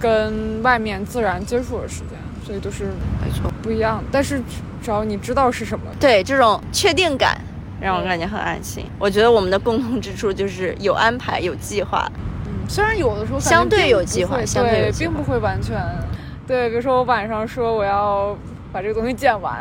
[0.00, 2.86] 跟外面自然接触的时间，所以都是
[3.24, 4.02] 没错，不一样。
[4.10, 4.42] 但是
[4.82, 7.40] 只要你知道是什么，对这种确定感
[7.80, 8.84] 让我感觉很安心。
[8.98, 12.10] 我觉得我们的共同之处就是有安排、有计划。
[12.46, 15.80] 嗯，虽然有的时候相对有计划相对对，并不会完全。
[16.44, 18.36] 对，比如说我晚上说我要
[18.72, 19.60] 把这个东西剪完，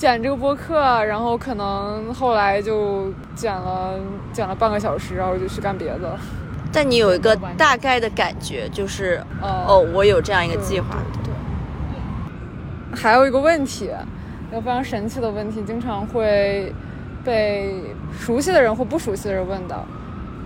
[0.00, 4.00] 剪这个播客，然后可能后来就剪了
[4.32, 6.18] 剪了半个小时，然后就去干别的了。
[6.72, 10.96] 但你有一个大概的感觉，就是呃哦，我有这样一个计划。
[11.22, 11.30] 对。
[11.30, 13.90] 对还有一个问题，
[14.50, 16.72] 一个非常神奇的问题，经常会
[17.22, 19.84] 被熟悉的人或不熟悉的人问到。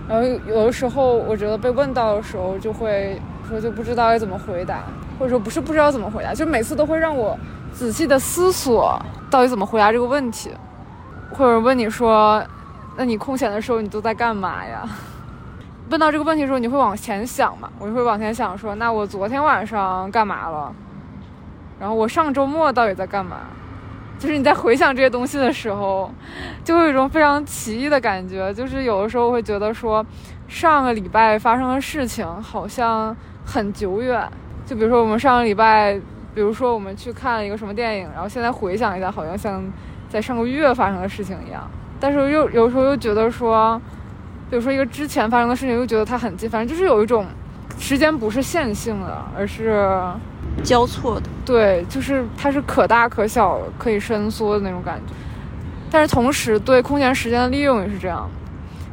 [0.09, 4.83] 然后有有的时候，我觉得被问到的时候，就会说就不知道该怎么回答，
[5.17, 7.39] 或者说不是不知道怎么回答，就每次都会让我
[7.75, 10.49] 仔细的思索到底怎么回答这个问题。
[11.31, 12.41] 或者问你说，
[12.95, 14.87] 那你空闲的时候你都在干嘛呀？
[15.91, 17.69] 问到这个问题的时候，你会往前想嘛？
[17.77, 20.73] 我就会往前想说，那我昨天晚上干嘛了？
[21.77, 23.37] 然后我上周末到底在干嘛？
[24.17, 26.09] 就是你在回想这些东西的时候，
[26.63, 28.53] 就会有一种非常奇异的感觉。
[28.53, 30.05] 就是有的时候会觉得说，
[30.47, 33.13] 上个礼拜发生的事情好像
[33.45, 34.25] 很久远。
[34.65, 35.99] 就比如说我们上个礼拜，
[36.35, 39.63] 比如说我们去看了一个什么电影，然后现在回想一下，好像像
[40.09, 41.67] 在上个月发生的事情一样。
[41.99, 43.81] 但是又有时候又觉得说，
[44.49, 47.25] 比如说一个之前发生的事情，又觉得它很近，反正就是有一种
[47.79, 49.89] 时间不是线性的，而是
[50.61, 55.13] 交错的，对，就是它是可大可小、可以伸缩的那种感觉。
[55.89, 58.29] 但是同时对空闲时间的利用也是这样。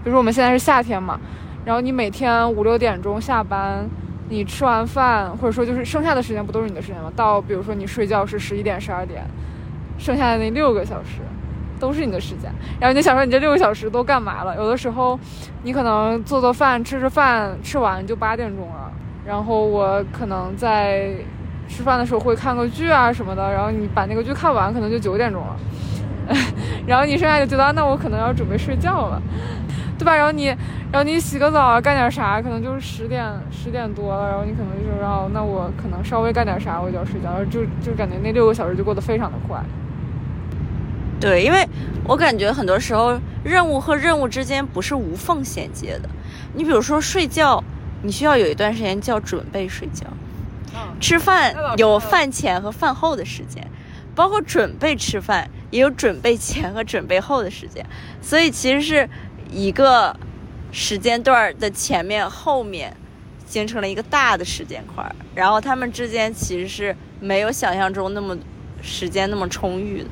[0.04, 1.18] 比如说我们现在是夏天嘛，
[1.64, 3.84] 然后你每天五六点钟下班，
[4.32, 7.12] 你吃完饭，或者说就是剩下的时间不都是你的时间吗？
[7.14, 9.22] 到比如说你睡觉是十一点、十二点，
[9.98, 11.20] 剩下的那六个小时
[11.78, 12.50] 都是你的时间。
[12.80, 14.56] 然后你想说你这六个小时都干嘛了？
[14.56, 15.20] 有的时候
[15.64, 18.90] 你可能做做饭、吃吃饭，吃完就八点钟了。
[19.26, 21.14] 然后我可能在
[21.68, 25.56] 吃饭的时候会看个剧啊什么的，然后你把那个剧看完，可能就九点钟了。
[26.86, 29.20] 然后你剩下就觉得啊那我可能要准备睡觉了，
[29.98, 30.14] 对吧？
[30.14, 39.62] 然后你，然后你洗个澡啊，干点啥，可能就是十点十点多了，然后你可能就说，然后那我可能稍微干点啥，我就要睡觉，然后就就感觉那六个小时就过得非常的快。
[41.20, 41.64] 对，因为
[42.04, 46.08] 我感觉很多时候任务和任务之间不是无缝衔接的。
[46.54, 47.62] 你比如说睡觉，
[48.02, 50.06] 你需要有一段时间叫准备睡觉；
[50.98, 53.64] 吃饭有饭前和饭后的时间，
[54.16, 57.84] 包括准备吃饭也有准备前和准备后的时间。
[58.20, 59.08] 所以其实是
[59.50, 60.16] 一个
[60.70, 62.96] 时间段的前面后面
[63.44, 65.04] 形成了一个大的时间块，
[65.34, 68.38] 然后他们之间其实是没有想象中那么
[68.80, 70.08] 时间那么充裕的。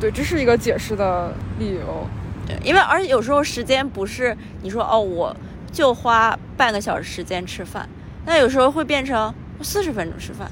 [0.00, 2.08] 对，这是一个解释的理由。
[2.44, 5.36] 对，因为而且有时候时间不是你说哦，我
[5.70, 7.88] 就花半个小时时间吃饭，
[8.26, 10.50] 那有时候会变成四十分钟吃饭，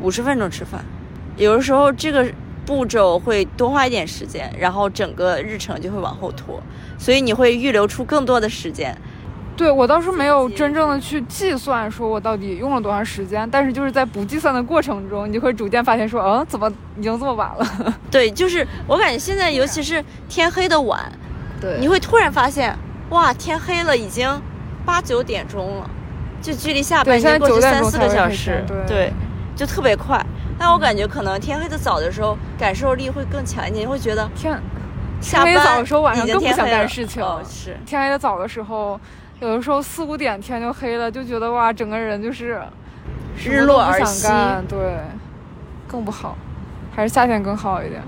[0.00, 0.84] 五十分钟吃饭，
[1.36, 2.32] 有的时候这个
[2.64, 6.62] 步骤会多花一点时间，然后整个日程就会往后拖，
[6.98, 8.96] 所以你会预留出更多的时间。
[9.54, 17.66] 对我倒是没有真正的去计算，说我到底用了多长时间，但是就是在不计算的过程中，你就会逐渐发现说，嗯，怎么已经这么晚了？
[18.10, 21.00] 对，就是我感觉现在尤其是天黑的晚，
[21.60, 22.74] 对你会突然发现，
[23.10, 24.26] 哇，天黑了，已经
[24.86, 25.90] 八九点钟了，
[26.40, 29.12] 就距离下班已经过去三四个小时，对对，
[29.54, 30.24] 就特别快。
[30.64, 34.56] 但我感觉可能天黑的早的时候，感受力会更强一点，你会觉得天
[35.20, 38.98] 下天黑早班的时候晚上更不想干事情哦，是，天黑的早的时候，
[39.40, 42.62] 有的时候四五点天就黑了，就觉得哇，整个人就是
[43.36, 44.28] 日落而息
[44.68, 44.98] 对，
[45.88, 46.36] 更不好，
[46.94, 48.00] 还是夏天更好一点。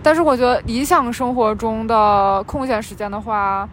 [0.00, 3.68] 但是我觉得理想生活中的空闲时间的话，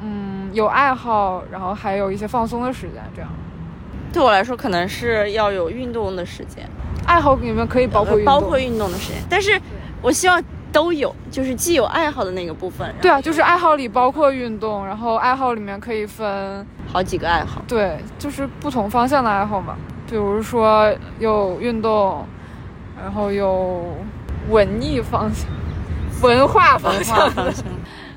[0.00, 3.30] 嗯，有爱好，然后还有一些放松的时间，这样。
[4.12, 6.68] 对我来说，可能是要有运动的时间，
[7.06, 9.60] 爱好里面可以包括运动包括运动的时间，但是
[10.02, 10.42] 我希望
[10.72, 17.62] 都有，就是既有爱好的那个部分，对啊，就是爱好里包括运动，然后爱好里面可以分好几个爱好。
[17.66, 19.76] 对，就是不同方向的爱好嘛，
[20.08, 22.24] 比如说有运动，
[23.00, 23.84] 然后有
[24.48, 25.48] 文艺方向、
[26.22, 27.64] 文化方向的，化方向、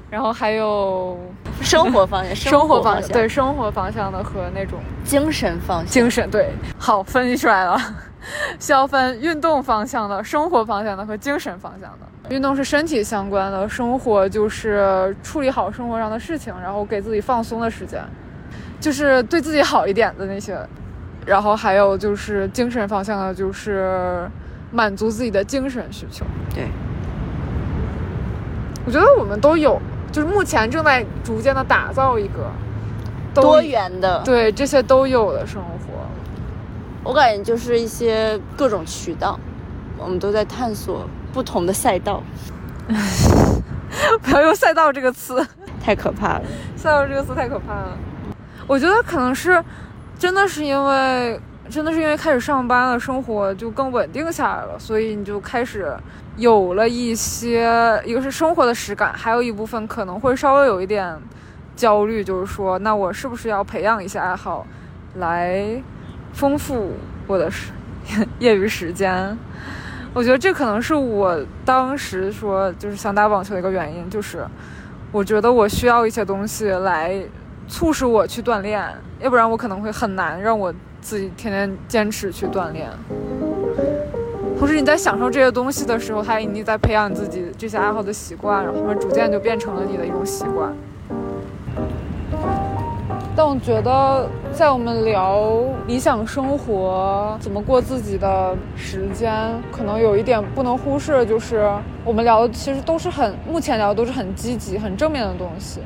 [0.09, 1.17] 然后还有
[1.61, 5.87] 生活方向、生活方方向，对生活方向的和那种精神方向。
[5.87, 7.77] 精神对，好分析出来了，
[8.59, 11.99] 需要分运动方向的、生活方向的和精神方向的。
[12.29, 18.01] 运动是身体相关的，生活就是处理好生活上的事情，然后给自己放松的时间，
[18.79, 20.57] 就是对自己好一点的那些。
[21.25, 24.29] 然后还有就是精神方向的，就是
[24.71, 26.25] 满足自己的精神需求。
[26.53, 26.67] 对，
[28.85, 29.81] 我觉得我们都有，
[30.13, 32.51] 就是目前正在逐渐的打造一个
[33.33, 36.07] 多元的，对这些都有的生活。
[37.03, 39.37] 我感觉就是一些各种渠道，
[39.97, 42.23] 我们都在探索不同的赛道。
[44.21, 45.45] 不要用“赛道”这个词，
[45.83, 46.41] 太可怕了。
[46.75, 47.97] 赛道这个词太可怕了。
[48.67, 49.63] 我觉得可能是，
[50.17, 51.39] 真的是因为，
[51.69, 55.95] 真的是因为开始上班了，生活就更稳定下来了，所以你就开始
[56.37, 61.17] 有了一些，一个是生活的实感，还有一部分可能会稍微有一点
[61.75, 64.67] 焦虑，就是说，那我是不是要培养一些爱好，
[65.15, 65.81] 来
[66.33, 66.91] 丰富
[67.27, 67.71] 我的时
[68.39, 69.37] 业余时间？
[70.13, 74.45] 我觉得这可能是我当时说就是想打网球的一个原因，就是
[75.11, 77.23] 我觉得我需要一些东西来
[77.67, 78.83] 促使我去锻炼，
[79.19, 82.89] 要不然我可能会很难让我自己天天坚持去锻炼。
[84.59, 90.73] 同时你在享受这些东西的时候，它你在培养自己这些爱好的习惯，然后慢慢逐渐就变成了你的一种习惯。
[93.35, 95.51] 但我觉得，在我们聊
[95.87, 99.33] 理想生活怎么过自己的时间，
[99.71, 101.67] 可能有一点不能忽视就是，
[102.05, 105.79] 我们聊的其实都是很目前聊的都是很积极、很正面的东西。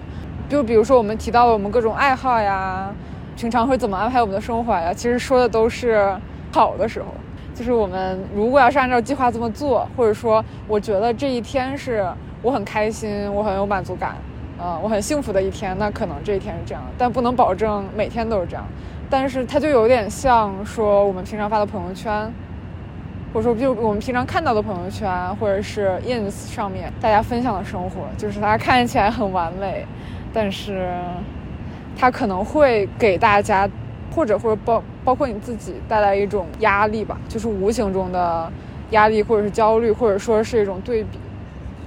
[0.49, 2.93] 就比如说，我们提到了我们各种爱好呀，
[3.35, 6.15] 平常会怎么安排我们的生活呀，其实说的都是
[6.51, 7.07] 好的时候。
[7.53, 12.07] 就是我们如果要是按照计划这么做，或者说我觉得这一天是
[12.41, 14.15] 我很开心，我很有满足感。
[14.59, 18.63] 嗯，我很幸福的一天，那可能这一天是这样，但不能保证每天都是这样。
[19.09, 22.31] 但是它就有点像说我们平常发的朋友圈，
[23.33, 29.85] 或者说就我们平常看到的朋友圈，或者是 ins 上面大家分享的生活，就是大家看起来很完美，
[30.33, 30.89] 但是
[31.97, 33.69] 它可能会给大家，
[34.15, 38.51] 或者或者包包括你自己带来一种压力吧，就是无形中的
[38.91, 41.19] 压力，或者是焦虑，或者说是一种对比。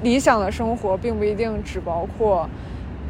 [0.02, 2.48] 理想的生活并不一定只包括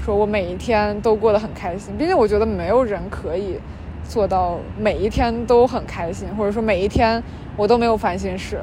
[0.04, 3.60] 说我每一天都过得很开心，并且我觉得没有人可以
[4.02, 7.22] 做到每一天都很开心，或者说每一天
[7.56, 8.60] 我都没有烦心事。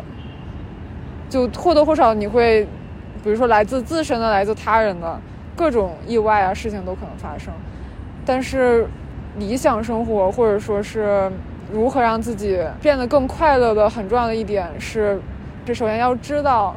[1.30, 2.66] 就或多或少你会，
[3.24, 5.20] 比如说来自自身的、来自他人的
[5.58, 7.52] 各种意外啊，事情都可能发生。
[8.26, 8.88] 但是
[9.38, 11.30] 理想生活或者说是
[11.74, 15.20] 如何让自己变得更快乐的很重要的一点是，
[15.66, 16.74] 这首先要知道。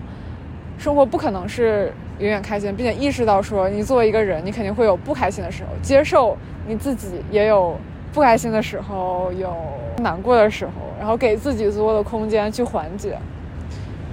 [0.78, 6.34] 生活不可能是永远开心，并且意识到说，你作为一个人，你肯定会有不开心的时候，接受
[6.66, 7.76] 你自己也有
[8.14, 9.54] 不开心的时候，有
[9.98, 13.18] 难过的时候，然后给自己足够的空间去缓解。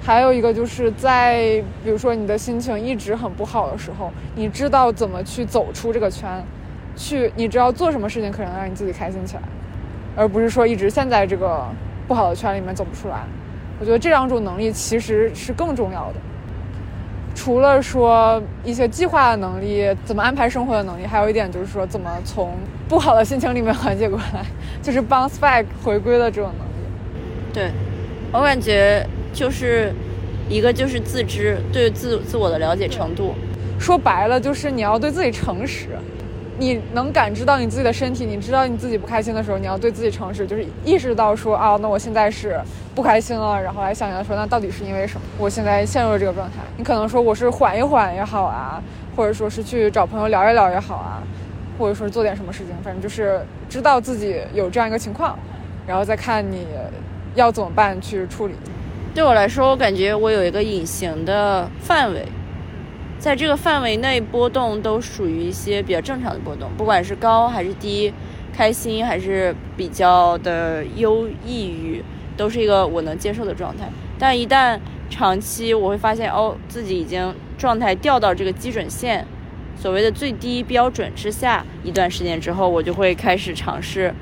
[0.08, 6.41] 还有一个就是在，比如说你的心情一直很不好的时候，你知道怎么去走出这个圈，
[6.95, 9.41] 去你知道做什么事情可能让你自己开心起来，
[10.16, 11.62] 而不是说一直陷在这个
[12.08, 13.18] 不好的圈里面走不出来。
[13.82, 16.16] 我觉得这两种能力其实是更重要的。
[17.36, 22.53] 除了说一些计划的能力，怎么安排生活的能力，还有一点就是说怎么从
[22.88, 24.45] 不好的心情里面缓解过来，
[24.82, 27.53] 就是 bounce back 回归的这种能力。
[27.53, 27.72] 对，
[28.32, 29.05] 我感觉
[29.38, 29.93] 就是
[30.49, 33.35] 一个就是自知，对自自我的了解程度。
[33.79, 35.89] 说白了就是你要对自己诚实。
[36.59, 42.59] 你能感知到你自己的身体，你知道你自己不开心的时候，你要对自己诚实，就是意识到说啊，那我现在是
[42.95, 45.21] 不开心了，然后来想想说，那到底是因为什么？
[45.38, 46.55] 我现在陷入了这个状态。
[46.75, 48.81] 你可能说我是缓一缓也好啊，
[49.15, 51.21] 或者说是去找朋友聊一聊也好啊，
[51.77, 55.38] 或者说做点什么事情，反正就是知道自己有这样一个情况，
[55.85, 56.65] 然后再看你
[57.35, 58.55] 要怎么办去处理。
[59.14, 62.26] 对我来说，我感觉我有一个隐形的范围。
[63.18, 68.14] 在这个范围内波动都属于一些比较正常的波动，不管是高还是低，
[68.53, 72.03] 开心还是比较的忧抑郁，
[72.38, 73.89] 都是一个我能接受的状态。
[74.20, 74.80] 但一旦
[75.10, 79.26] 长期，我会发现哦，自己已经状态掉到这个基准线，
[79.76, 84.14] 所谓的最低标准之下，一段时间之后，我就会开始尝试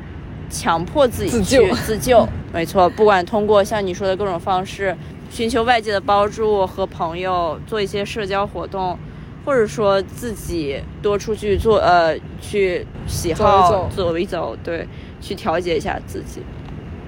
[0.50, 2.28] 强迫自己去自救。
[2.54, 4.96] 没错，不管通过像你说的各种方式。
[5.28, 8.98] 寻求外界的帮助，和朋友做一些社交活动，
[9.44, 14.88] 或者说自己多出去做呃，去喜好走一走，对，
[15.20, 16.42] 去调节一下自己。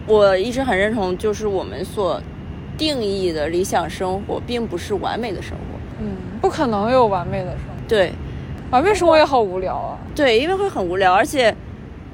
[0.07, 2.21] 我一直很认同，就是我们所
[2.77, 5.79] 定义的理想生活，并不是完美的生活。
[6.01, 7.73] 嗯，不可能有完美的生活。
[7.87, 8.11] 对，
[8.71, 9.97] 完美生活也好无聊啊。
[10.13, 11.55] 对，因为会很无聊，而且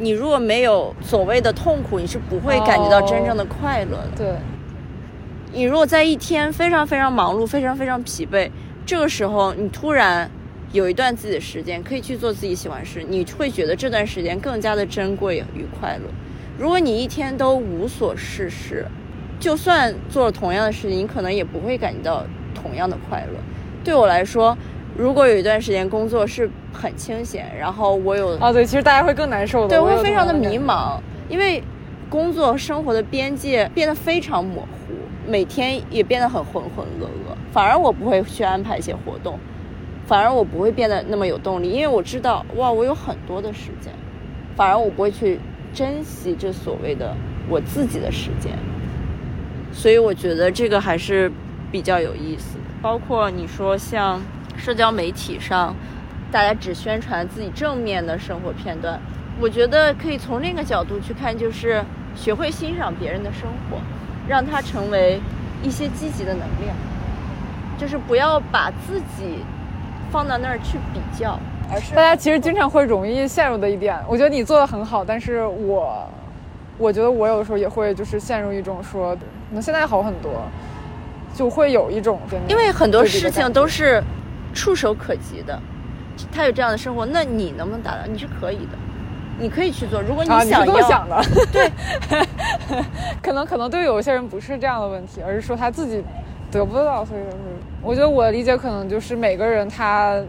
[0.04, 4.18] 你如果没有所谓的痛苦，你是不会感觉到真正的快乐的。
[4.18, 4.28] 对。
[5.54, 8.50] 你如果在一天非常非常忙碌、非常非常疲惫，
[8.86, 10.30] 这个时候你突然
[10.72, 16.10] 有一段自己的时间可以去做自己喜欢事，你会觉得这段时间更加的珍贵与快乐。
[16.58, 18.86] 如果你一天都无所事事，
[19.40, 23.40] 就算做了同样的事情，你可能也不会感觉到同样的快乐。
[23.84, 24.58] 对我来说，
[24.98, 31.64] 如果有一段时间工作是很清闲，然后我有啊，对，其实大家会更难受的，对，会非常的迷茫，因为。
[32.10, 34.94] 工作生活的边界变得非常模糊，
[35.28, 37.36] 每天也变得很浑浑噩噩。
[37.52, 39.40] 反而我不会去安排一些活动，
[40.06, 43.92] 反而我不会变得那么有动力，因为我知道哇，我有很多的时间。
[44.56, 45.40] 反而我不会去
[45.74, 47.16] 珍惜这所谓的
[47.50, 48.52] 我自己的时间。
[49.72, 51.32] 所以我觉得这个还是
[51.72, 52.60] 比较有意思。
[52.80, 54.22] 包括你说像
[54.58, 55.76] 社交媒体上，
[56.32, 59.00] 大家只宣传自己正面的生活片段，
[59.40, 61.84] 我觉得可以从另一个角度去看，就是
[62.16, 63.78] 学会欣赏别人的生活，
[64.28, 65.20] 让它成为
[65.62, 66.76] 一些积极的能量，
[67.78, 69.40] 就是不要把自己
[70.12, 71.38] 放到那儿去比较，
[71.72, 76.08] 而是大家其实经常会容易陷入的一点，我觉得你做的很好，但是我
[76.78, 79.18] 我觉得我有的时候也会就是陷入一种说，
[79.52, 80.32] 那现在好很多。
[81.36, 84.00] 就会有一种，因为很多事情都是
[84.54, 85.60] 触手可及的，
[86.32, 88.06] 他有这样的生活，那你能不能达到？
[88.08, 88.78] 你是可以的，
[89.40, 90.02] 你可以去做。
[90.02, 91.72] 如果你想要，你想的，对，
[93.22, 96.04] 可能可能对有些人不是这样的问题，而是说他自己
[96.52, 97.38] 得不到，所以就是，
[97.82, 100.22] 我觉得我的理解可能就是每个人他，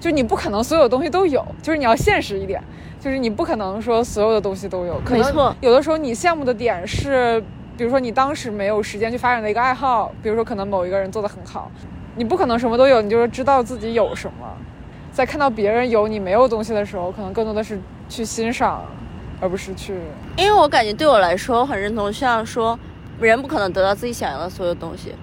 [0.00, 2.62] 就你不可能所有东西都有，就是你要现实一点，
[2.98, 7.42] 就是你不可能说所有的东西都有，没错，有的时候你羡慕的点是。
[7.76, 11.70] 比如说你当时没有时间去发展的一个爱好，比如说可能某一个人做的很好，
[12.18, 14.56] 你不可能什么都有，你就是知道自己有什么，
[15.12, 18.84] 在看到别人有你没有东西的时候，可能更多的是去欣赏，
[19.40, 19.94] 而不是去。
[20.36, 22.76] 因为我感觉对我来说，我很认同，像说
[23.20, 25.14] 人不可能得到自己想要的所有东西，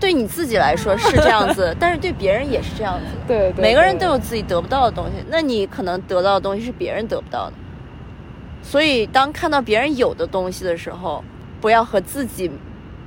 [0.00, 3.04] 对你自己来说是这样子， 但是对别人也是这样子。
[3.28, 7.52] 对，每个人都有自己得不到的东西，那你可能得到的东西是别人得不到的，
[8.62, 11.22] 所以当看到别人有的东西的时候。
[11.60, 12.50] 不要和自己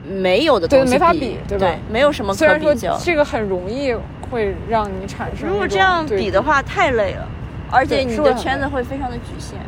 [0.07, 1.67] 没有的东西比，对吧？
[1.91, 2.97] 没有什么可比较。
[2.97, 3.93] 这个很容易
[4.29, 5.49] 会让你产生。
[5.49, 7.27] 如果这样比的话，太累了，
[7.71, 9.59] 而且你的圈子会非常的局限。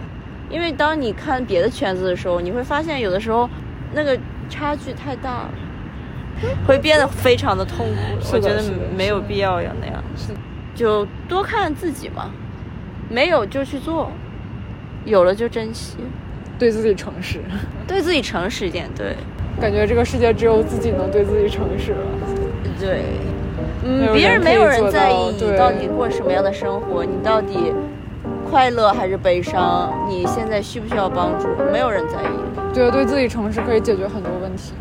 [0.49, 3.49] 因为当你看别的圈子的时候，你会发现有的时候
[3.93, 4.17] 那个
[4.49, 5.49] 差距太大了，
[6.65, 8.27] 会变得非常的痛苦。
[8.33, 8.63] 我觉得
[8.95, 10.01] 没有必要要那样，
[10.73, 12.31] 就多看自己嘛，
[13.09, 14.09] 没有就去做，
[15.03, 15.97] 有了就珍惜。
[16.59, 17.39] 对自己诚实，
[17.87, 18.89] 对自己诚实一点。
[18.95, 19.15] 对，
[19.59, 21.97] 感觉这个世界只有自己能对自己诚实了。
[22.79, 23.01] 对，
[23.83, 27.73] 嗯，别人没有人在意你到底过什么样的生活，你到底
[28.49, 32.73] 快乐还是悲伤，你现在需不需要帮助，没有人在意。
[32.73, 34.73] 对，对自己诚实可以解决很多问题。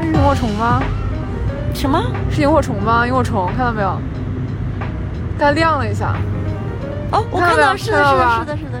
[0.00, 0.82] 是萤火虫吗？
[1.74, 3.06] 什么是萤火虫吗？
[3.06, 3.98] 萤火虫看到没有？
[5.38, 6.16] 它亮了一下，
[7.12, 8.78] 哦，我看到是的，是的，是的，是的，是的，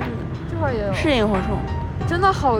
[0.50, 1.58] 这块也有，是萤火虫，
[2.06, 2.58] 真的好。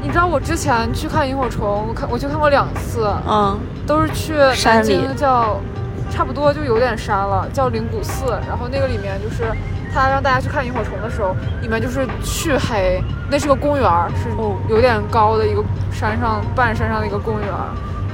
[0.00, 4.34] 你知道我之前去看萤火虫，我看我去看过两次，嗯，都是去
[4.64, 5.60] 南京叫，
[6.08, 8.30] 差不多就有点山了，叫灵谷寺。
[8.48, 9.52] 然后那个里面就是
[9.92, 13.90] 他让大家去看萤火虫的时候，里面就是黢黑，那是个公园，
[14.22, 14.30] 是
[14.68, 17.48] 有点高的一个山上半山上的一个公园，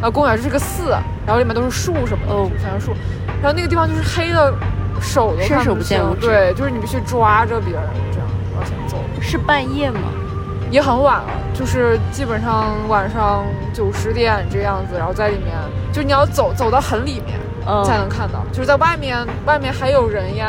[0.01, 0.91] 然后公园就是个寺，
[1.27, 2.93] 然后里面都是树什么的，全是树。
[3.43, 4.53] 然后那个地方就是黑的，
[5.05, 6.01] 手都看不清。
[6.21, 8.27] 对，就是你必须抓着别人这样
[8.57, 8.97] 往前走。
[9.21, 10.01] 是半夜吗？
[10.71, 14.97] 也很晚了，就是基本上晚上九十点这样子。
[14.99, 15.55] 然后在里面，
[15.93, 17.39] 就是你要走走到很里面
[17.85, 18.45] 才能看到。
[18.51, 20.47] 就是在外面，外面还有人烟，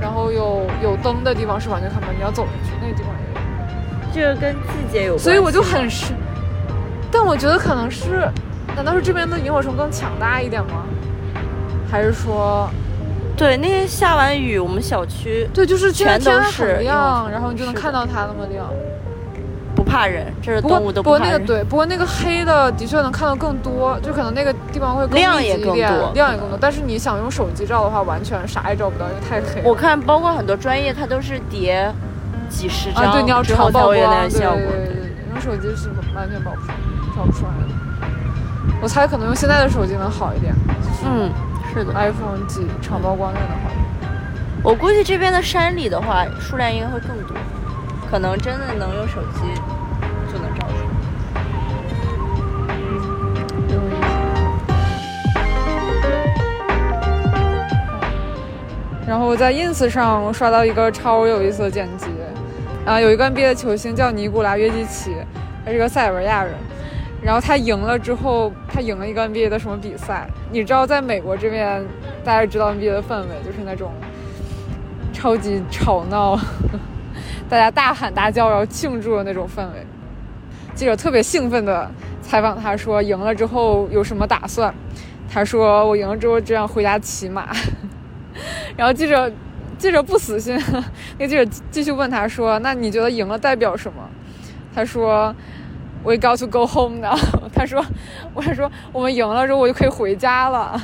[0.00, 2.12] 然后有有灯的地方是完全看不到。
[2.12, 4.34] 你要走进去，那个地方也有。
[4.34, 5.18] 这个跟季节有关。
[5.22, 6.12] 所以我就很是，
[7.10, 8.28] 但我觉得可能是，
[8.76, 10.84] 难道是这边的萤火虫更强大一点吗？
[11.90, 12.68] 还是说，
[13.38, 18.66] 对，那天下完雨，我们小区对，就是全都是亮，然后你就能看到它那么亮，
[19.76, 21.22] 不怕人，这是动物都不怕人。
[21.22, 26.58] 不过那个对，不过那个黑的的确能看到更多，就可能那个地方会更亮也更多，亮也更多。
[26.60, 29.62] 但是你想用手机照的话，完全啥也照不到，因为太黑。
[29.62, 31.88] 我看包括很多专业，它都是叠
[32.48, 36.74] 几十张，对，你要超曝光，对对对，用手机是完全照不出来，
[37.14, 37.74] 照不出来的。
[38.82, 40.52] 我猜可能用现在的手机能好一点，
[41.04, 41.30] 嗯。
[41.72, 43.70] 是的，iPhone 几长曝光率的话，
[44.62, 47.36] 我估计这边的山里的话，数量应该会更多，
[48.10, 49.40] 可能真的能用手机
[50.32, 50.88] 就能照出来。
[59.06, 62.06] 然后我在 Ins 上刷到一个超有意思的剪辑，
[62.84, 65.14] 啊，有一个 NBA 球星叫尼古拉约基奇，
[65.64, 66.54] 他是个塞尔维亚人。
[67.22, 70.28] 然后他赢了之后，他赢了一个 NBA 的什么比赛？
[70.50, 71.84] 你知道，在美国这边，
[72.24, 73.92] 大家知道 NBA 的氛围就是那种
[75.12, 76.38] 超级吵闹，
[77.48, 79.84] 大家大喊大叫，然后庆祝的那种氛围。
[80.74, 81.90] 记者特别兴奋地
[82.22, 84.72] 采访他说：“赢了之后有什么打算？”
[85.28, 87.48] 他说：“我赢了之后这样回家骑马。
[88.76, 89.28] ”然后记者
[89.76, 90.56] 记者不死心，
[91.18, 94.08] 那记者继续问他说：“那你觉得赢了代表什么？”
[94.72, 95.34] 他说
[96.04, 97.18] ：“We got to go home now。”
[97.54, 97.84] 他说
[98.34, 100.80] ：“我说我们赢了之后，我就可以回家了。”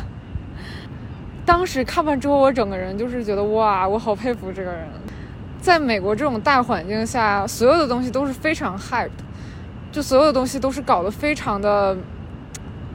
[1.46, 4.88] 当时看完之后，我整个人就是觉得哇，我好佩服这个人。
[5.60, 9.08] 在美国这种大环境下，所有的东西都是非常 hype，
[9.90, 11.96] 就所有的东西都是搞得非常的，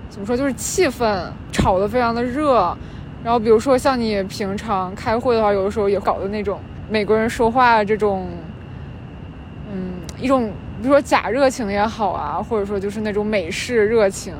[0.09, 2.75] 怎么说，就是气氛炒得非常的热。
[3.23, 6.59] 然后比如说像你平常开会的话，有的时候也搞的那种
[6.89, 8.29] 美国人说话这种，
[9.71, 10.51] 嗯，一种
[10.81, 14.33] 比如说假热情也好啊，或者说就是那种美式热情。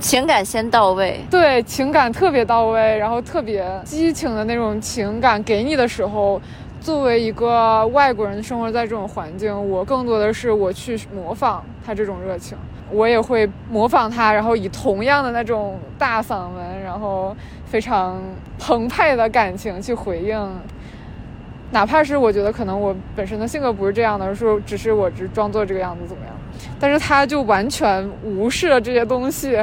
[0.00, 6.40] 情感先到位，对，情感特别到位，然后特别激情的那种情感给你的时候，
[6.80, 12.56] 作为一个外国人生活在这种环境，我更多的是我去模仿他这种热情，
[12.90, 18.18] 我也会模仿他，然后以同样的那种大嗓门，然后非常
[18.58, 20.48] 澎湃的感情去回应，
[21.72, 26.34] 哪怕是我觉得可能我本身的性格不是这样的，说只是我只装作这个样子怎么样，
[26.78, 29.58] 但是他就完全无视了这些东西。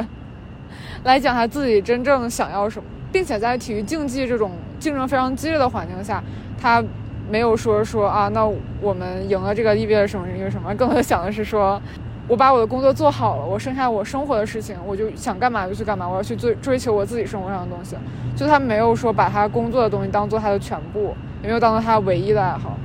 [1.04, 6.22] 来讲他自己真正想要什么，并且在体育竞技这种竞争非常激烈的环境下，
[6.60, 6.84] 他
[7.30, 8.44] 没有说说啊，那
[8.80, 10.26] 我们赢了这个意味着什么？
[10.36, 10.74] 因为什么？
[10.74, 11.80] 更多想的是说，
[12.26, 17.96] 我把我的工作做好了，我剩下我生活的事情，我就想干嘛就去干嘛，我要去追追求我自己生活上的东西。
[18.36, 22.76] 就他没有说把他工作的东西当做他的全部，也没有当做他唯一的爱好。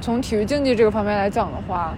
[0.00, 1.94] 从体育竞技这个方面来讲的话，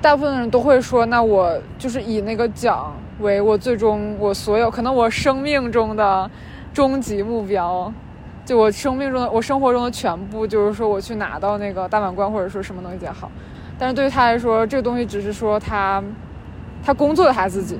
[0.00, 2.92] 大部分的人都会说，那我就是以那个奖。
[3.20, 6.30] 为我最终我所有可能我生命中的
[6.72, 7.92] 终极目标，
[8.46, 13.30] 就我生命中的我生活中的全部，就是说我去拿到那个大满贯或者说什么东西也好。
[13.78, 16.02] 但是对于他来说，这个东西只是说他
[16.82, 17.78] 他工作的他自己，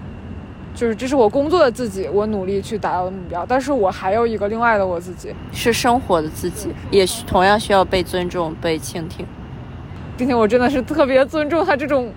[0.74, 3.44] 就是这是我工作的自己，我努力去达到的目标。
[3.46, 9.26] 但是我还有一个另外的我自己，是生活的自己，也同样需要被尊重、被倾听，
[10.16, 12.12] 并且我真的是特别尊重他这种。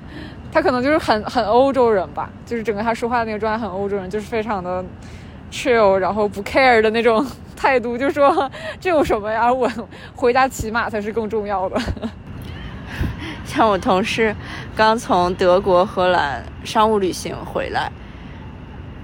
[0.51, 4.85] 他可能就是很很欧洲人吧，就是整个他说话的那个状态很欧洲人，就是非常的
[5.51, 7.25] chill，然后不 care 的那种
[7.55, 9.51] 态度，就说这有什么呀？
[9.51, 9.67] 我
[10.15, 11.81] 回家骑马才是更重要的。
[13.43, 14.35] 像我同事
[14.75, 17.91] 刚从德国、荷兰商务旅行回来，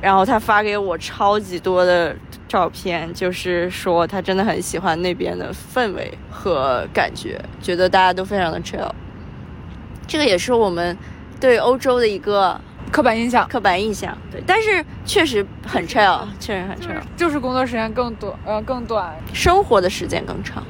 [0.01, 2.15] 然后他发给我超级多的
[2.47, 8.89] 照片，就是说他真的很喜欢那边的氛围和感觉，觉得大家都非常的 chill。
[10.07, 10.97] 这个也是我们。
[11.41, 12.59] 对欧洲的一个
[12.91, 20.61] 刻板印象，刻板印象，对，但是确实很 chill，确实很 chill，就是工作时间更短，呃，更短，生活的时间更长，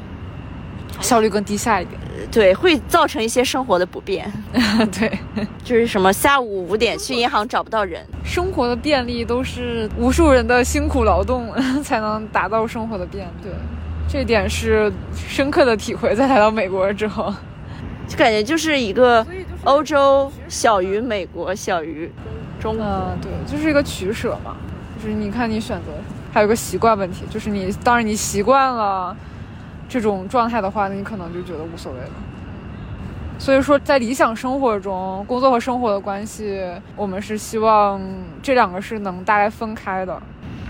[1.02, 2.00] 效率更低下一点，
[2.32, 4.32] 对，会造成一些生活的不便，
[4.98, 5.20] 对，
[5.64, 11.52] 就是什么下午五点去银行找不到人，生活的便利都是无数人的辛苦劳动
[11.84, 13.52] 才能达到生活的便利，对，
[14.08, 17.34] 这点是深刻的体会，在来到美国之后，
[18.08, 19.26] 就感觉就是一个。
[19.66, 22.10] 欧洲小于美国，小于
[22.62, 22.86] 中国。
[22.86, 24.56] 嗯，对，就是一个取舍嘛。
[25.04, 25.92] 就是你看你选择，
[26.34, 29.16] 还有个习惯问题，就是你当然你习惯了
[29.90, 32.12] 这种状态的话，那你可能就觉得无所谓了。
[33.40, 36.62] 所以说，在理想生活中，工作和生活的关系，
[36.96, 38.00] 我们是希望
[38.42, 40.22] 这两个是能大概分开的。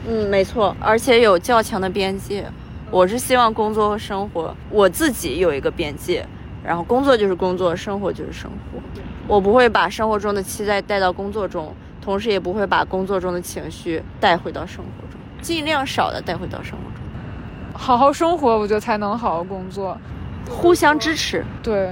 [0.07, 2.45] 嗯，没错，而且有较强的边界。
[2.91, 6.26] 我是希望工作和生活，我自己有一个边界。
[6.63, 8.80] 然后工作就是工作，生活就是生活。
[9.28, 16.89] 我不会把生活中的期待带到工作中，同时也不会把工作中的情绪带回到生活中，尽量少的带回到生活。
[17.80, 19.98] 好好生活，我觉得才能好好工作，
[20.50, 21.44] 互相支持。
[21.64, 21.90] 对，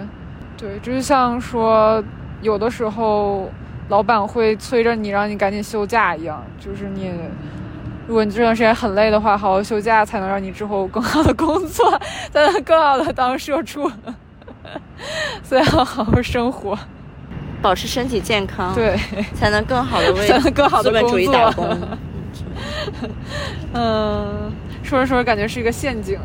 [0.58, 2.04] 对，就是像说，
[2.42, 3.50] 有的时候
[3.88, 6.44] 老板会催着你，让你赶紧休假一样。
[6.60, 7.10] 就是你，
[8.06, 11.90] 如果你这段时间很累的话，好好休假，才能让你之后更好的工作，
[12.32, 13.90] 才能更好的当社畜。
[15.42, 16.78] 所以要好好生活，
[17.62, 19.00] 保持身体健康，对，
[19.34, 21.66] 才能更好的为 更好的资本主义打工。
[23.74, 24.52] 嗯，
[24.88, 26.18] 说着说着感觉是一个陷阱。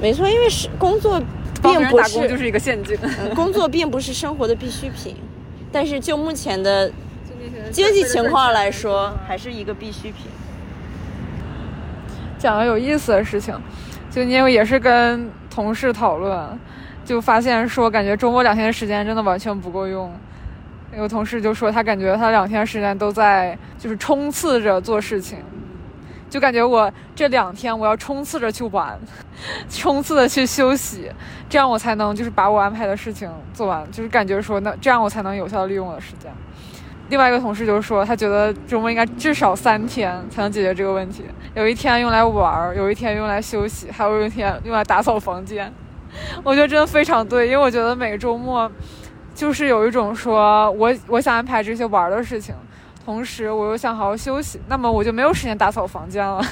[0.00, 1.22] 没错，因为是工作，
[1.62, 2.98] 并不是就是一个陷阱。
[3.36, 5.14] 工作并不是生活的必需品，
[5.70, 6.90] 但是就目前的
[7.70, 10.26] 经济情况来说，还是一个必需品。
[12.36, 13.54] 讲个有意思的事情，
[14.10, 16.44] 就因为也是跟同事讨论。
[17.04, 20.12] 就发现说，感觉周末两天的时间真的完全不够用。
[20.96, 25.38] 有同事就说，他感觉他两天时间都在就是冲刺着做事情，
[26.32, 28.98] 就感觉我这两天我要冲刺着去玩，
[29.68, 31.12] 冲刺的去休息，
[31.46, 36.32] 这样我才能就是把我安排的事情做完，就是感觉说那这样我才能有效利用我的时间。
[37.10, 41.24] 另外一个同事就说，他觉得周末应该至少三天才能解决这个问题，
[41.54, 45.70] 有一天用来玩，有一天用来休息，还有一天用来打扫房间。
[46.42, 48.70] 我觉得真的非常对，因为我觉得每个周末
[49.34, 52.54] 就是有一种说我我想安排这些玩的事情，
[53.04, 56.42] 同时我又想好好休息，那么我就没有时间打扫房间了。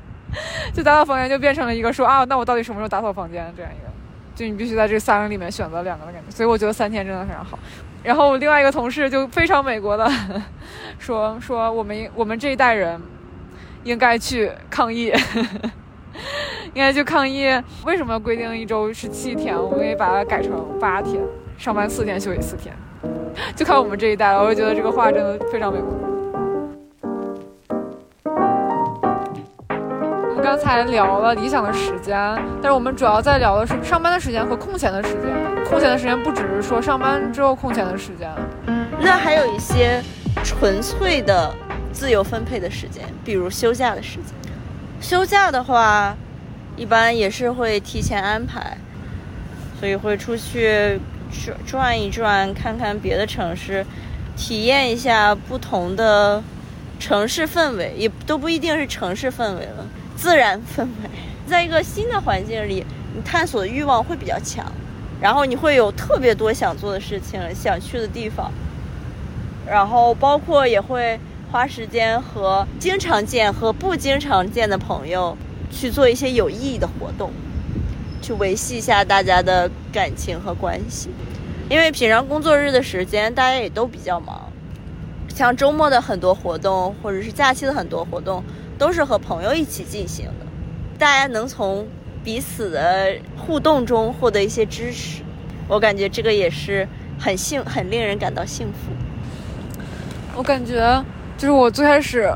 [0.72, 3.90] 就打扫房间就变成了一个说啊，那我到底什么时候打扫房间这样一个，
[4.34, 6.30] 就你必须在这三个里面选择两个的感觉。
[6.30, 7.58] 所以我觉得三天真的非常好。
[8.02, 10.10] 然后我另外一个同事就非常美国的
[10.98, 13.00] 说说我们我们这一代人
[13.84, 15.12] 应该去抗议。
[16.74, 17.48] 应该去抗议，
[17.84, 19.56] 为什么规定一周是七天？
[19.56, 21.22] 我们可以把它改成八天，
[21.58, 22.74] 上班四天，休息四天，
[23.56, 24.42] 就看我们这一代了。
[24.42, 25.88] 我就觉得这个话真的非常美国。
[30.28, 32.16] 我们刚才聊了理想的时间，
[32.60, 35.30] 但是我们主要在聊的是上班的时间和空闲的时间。
[35.64, 38.28] 空闲的时间不只是说上班之后空闲的时间，
[39.00, 40.02] 那还有一些
[40.44, 41.54] 纯粹的
[41.92, 44.34] 自由分配的时间，比如休假的时间。
[45.00, 46.14] 休假的话，
[46.76, 48.76] 一般也是会提前安排，
[49.80, 51.00] 所以会出去
[51.32, 53.84] 转转一转，看看别的城市，
[54.36, 56.42] 体验一下不同的
[57.00, 61.10] 城市氛围，也都不一定是城市氛围了，自然氛围。
[61.46, 64.64] 在一个新的环境里，你探索的欲望会比较强，
[65.20, 68.52] 然后你会有特别多想做的事情、想去的地方，
[69.66, 71.18] 然后包括也会。
[71.50, 75.36] 花时间和经常见和不经常见的朋友
[75.70, 77.30] 去做一些有意义的活动，
[78.22, 81.10] 去维系一下大家的感情和关系。
[81.68, 84.50] 因为平常工作日的时间大家也都比较忙，
[85.28, 88.42] 像周末的很多活动或者是假期的很多活动
[88.78, 90.46] 都是和朋友一起进行的，
[90.98, 91.86] 大家能从
[92.24, 95.22] 彼此的互动中获得一些支持，
[95.68, 98.92] 我感觉这个也是很幸很令人感到幸福。
[100.36, 101.04] 我感觉。
[101.38, 102.32] 就是我最开始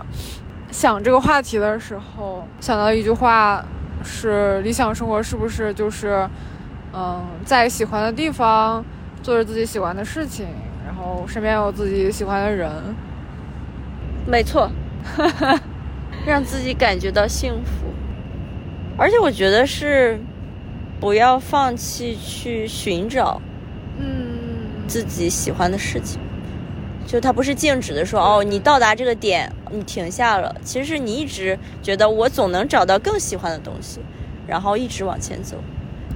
[0.73, 3.65] 想这个话题的时候，想到一句话，
[4.07, 6.27] 是理想生活是不是就是，
[6.95, 8.83] 嗯，在喜欢的地方
[9.23, 10.47] 做着自己喜欢的事情，
[10.87, 12.71] 然后身边有自己喜欢的人。
[14.27, 14.71] 没错，
[16.27, 17.93] 让自己感觉到幸福，
[18.97, 20.19] 而且我觉得是
[20.99, 23.41] 不要放弃去寻找，
[23.99, 26.21] 嗯，自己喜欢的事情。
[27.07, 30.55] 就它不是静止的说哦，你到达这个点，你停下了。
[30.63, 34.01] 其实是你一直觉得我总能找到更喜欢的东西，
[34.47, 35.57] 然后一直往前走，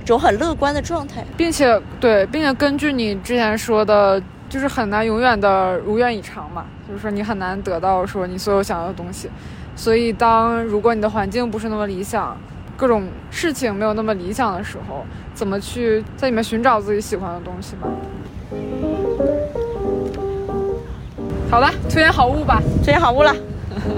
[0.01, 9.31] 这种很乐观的状态，并且对，并且根据你之前说的，就是很难永远的如愿以偿嘛，就是说你很难得到说你所有想要的东西。
[9.77, 12.37] 所以当如果你的环境不是那么理想，
[12.77, 17.89] 各种事情没有那么理想的时候，怎么去在里面寻找自己喜欢的东西嘛？
[21.51, 23.35] 好了，推荐好物吧，推荐好物了。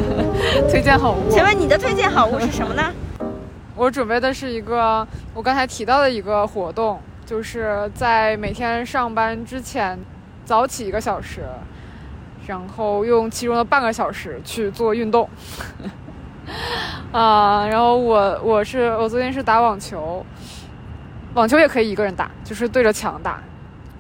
[0.71, 2.91] 推荐好物，请问你的推荐好物是什么呢？
[3.77, 9.99] 我准备的是一个我刚才提到的一个活动，就是在每天上班之前
[10.47, 11.45] 早起一个小时，
[12.47, 15.29] 然后用其中的半个小时去做运动。
[17.13, 20.25] 啊，然后我我是我昨天是打网球，
[21.35, 23.41] 网球也可以一个人打，就是对着墙打。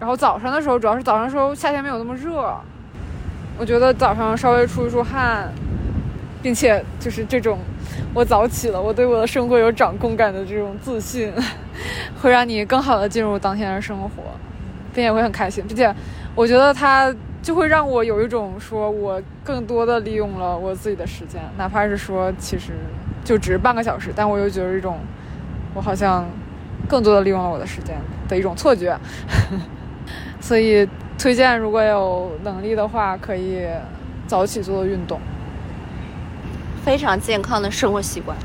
[0.01, 2.57] 然后早上的时候，主要是早上的时候夏天没有那么热。
[3.59, 5.53] 我觉得早上稍微出一出汗，
[6.43, 7.59] 并且就是这种，
[8.13, 11.33] 我早起了，我对我的生活有掌控感的这种自信，
[12.21, 14.11] 会让你更好的进入当天的生活，
[14.93, 15.65] 并且会很开心。
[15.69, 15.95] 并且
[16.35, 22.73] 我觉得它就会让我有一种说我更多的利用了我自己的时间，哪怕是说其实
[23.23, 24.99] 就只是半个小时，但我又觉得一种
[25.75, 26.27] 我好像
[26.89, 27.95] 更多的利用了我的时间
[28.29, 28.99] 的一种错觉，
[30.41, 30.89] 所以。
[31.19, 33.67] 推荐如果有能力的话，可以
[34.27, 35.21] 早起做运动，
[36.85, 38.37] 非常健康的生活习惯。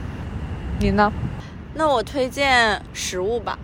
[0.79, 1.11] 你呢？
[1.73, 3.57] 那我推荐食物吧。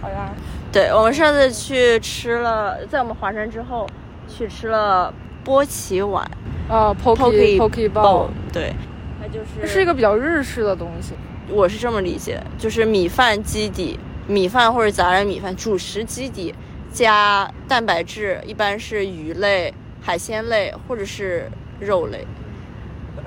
[0.00, 0.30] 好呀。
[0.70, 3.88] 对我们上次去吃了，在我们华山之后
[4.28, 6.30] 去吃了波奇碗。
[6.68, 8.26] 呃，poke poke bowl。
[8.52, 8.74] 对，
[9.18, 11.14] 它就是是一个比较日式的东西。
[11.50, 16.54] 我是这么理解，就是米饭基底，米饭或者杂粮米饭，主食基底。
[16.92, 22.26] 加蛋白质，一般是鱼类、海鲜类或者是肉类，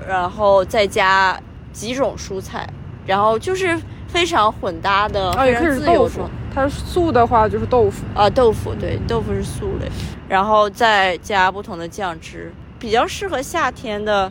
[0.06, 1.38] 然后再加
[1.72, 2.68] 几种蔬菜，
[3.06, 6.28] 然后就是非常混搭的，非常自由种。
[6.54, 9.88] 它素的话就是豆腐啊，豆腐对，豆腐是素类，
[10.28, 14.30] 然后再加不同的酱汁，比较适合夏天的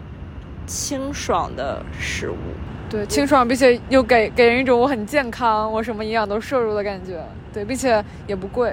[0.67, 2.35] 清爽的食物。
[2.91, 7.25] 对，清爽，并且又给给人一种我很健康，我什么营养都摄入的感觉。
[7.51, 8.71] 对，并且也不贵。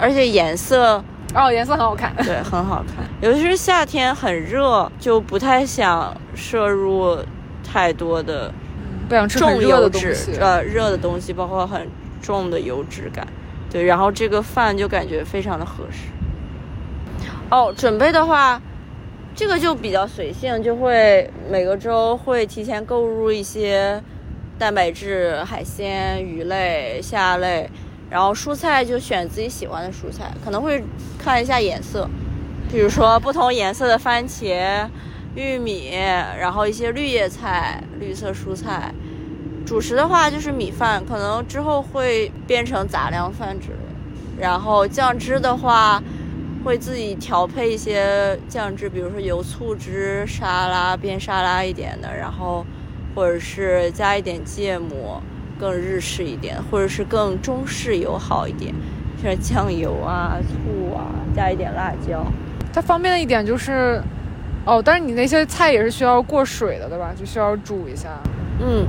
[0.00, 1.02] 而且颜色
[1.34, 2.12] 哦，颜色很好看。
[2.24, 3.04] 对，很好看。
[3.20, 7.18] 尤其是夏天很热，就不太想摄入
[7.62, 8.52] 太多的
[9.08, 11.86] 不想吃很重热油脂呃，热的东西，包括很
[12.22, 13.26] 重的油脂感。
[13.70, 16.08] 对，然后这个饭就感觉非常的合适。
[17.50, 18.60] 哦，准备的话，
[19.36, 24.02] 这个就比较随性，就会每个周会提前购入一些
[24.58, 27.70] 蛋白质、海鲜、鱼类、虾类，
[28.10, 30.82] 然后蔬菜就选自己喜欢的蔬菜，可能会
[31.16, 32.08] 看一下颜色，
[32.70, 34.88] 比如说不同颜色的番茄、
[35.36, 38.92] 玉米，然后一些绿叶菜、绿色蔬菜。
[39.64, 43.74] 主食的话就是米饭，可能之后会变成杂粮饭之类。
[44.36, 46.02] 然后酱汁的话，
[46.64, 52.66] 会自己调配一些酱汁，比如说油醋汁、沙拉变沙拉一点的，然后
[53.14, 55.22] 或者是加一点芥末，
[55.60, 58.74] 更日式一点，或者是更中式友好一点，
[59.22, 61.04] 像酱油啊、醋啊，
[61.36, 62.24] 加一点辣椒。
[62.72, 64.02] 它方便的一点就是，
[64.64, 67.12] 哦，但是你那些菜也是需要过水的，对吧？
[67.14, 68.08] 就需要煮一下。
[68.60, 68.86] 嗯，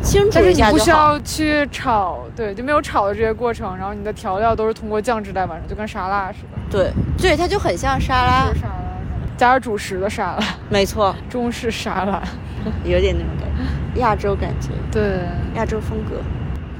[0.00, 0.62] 清煮但是你。
[0.70, 6.58] 不需要去炒，对，就没有炒的这些过程，然后你的调料都是通过酱汁来完成，就跟沙拉似的。
[6.70, 8.46] 对对，它就很像沙拉，
[9.36, 12.22] 加点主食的沙拉，没错，中式沙拉。
[12.84, 13.64] 有点那种感觉，
[13.96, 14.68] 亚洲感觉。
[14.90, 15.20] 对，
[15.54, 16.16] 亚洲风格，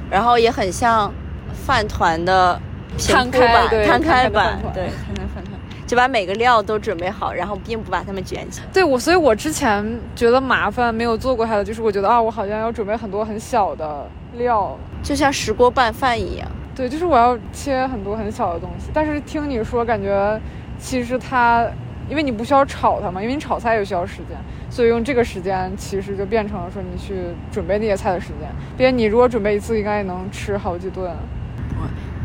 [0.09, 1.11] 然后也很像
[1.53, 2.59] 饭团的
[2.97, 8.67] 摊开版、开对摊开摊开的版饭，团对，摊开饭团，就把每个料都准备好，然后并不把它们卷起来。
[8.73, 14.07] 对我，所以我之前觉得麻烦，没有做过它的，就是我觉得啊，我好像要准备很多很小的
[14.37, 16.47] 料，就像石锅拌饭一样。
[16.75, 18.89] 对，就是我要切很多很小的东西。
[18.91, 20.41] 但是听你说，感觉
[20.79, 21.63] 其实它，
[22.09, 24.35] 因为你不需要炒它嘛，因为你炒菜也需要时间，
[24.73, 27.13] 所以用这个时间其实就变成了说你去
[27.51, 28.49] 准备那些菜的时间。
[28.75, 31.11] 并且你如果准备一次，应该也能吃好几顿。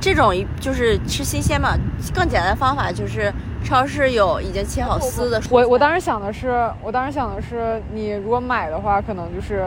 [0.00, 1.76] 这种一就是吃新鲜嘛，
[2.14, 3.30] 更简单的方法就是
[3.62, 5.42] 超市有已经切好丝的。
[5.50, 6.48] 我我当时想的是，
[6.82, 9.66] 我当时想的是，你如果买的话，可能就是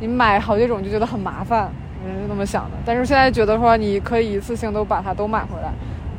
[0.00, 1.70] 你买好几种就觉得很麻烦，
[2.02, 2.76] 我是那么想的。
[2.86, 5.70] 但是现在觉得说，你可以一次性都把它都买回来，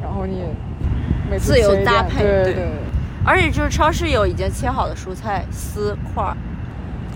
[0.03, 0.43] 然后你
[1.31, 2.65] 每次自由搭配对对对。
[3.25, 6.37] 而且就是超市有已经切好的蔬菜丝块儿，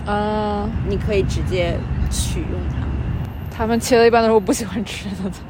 [0.06, 1.76] 嗯，你可以直接
[2.10, 3.56] 取用它。
[3.56, 5.42] 他们切的一般都是我不喜欢吃的菜。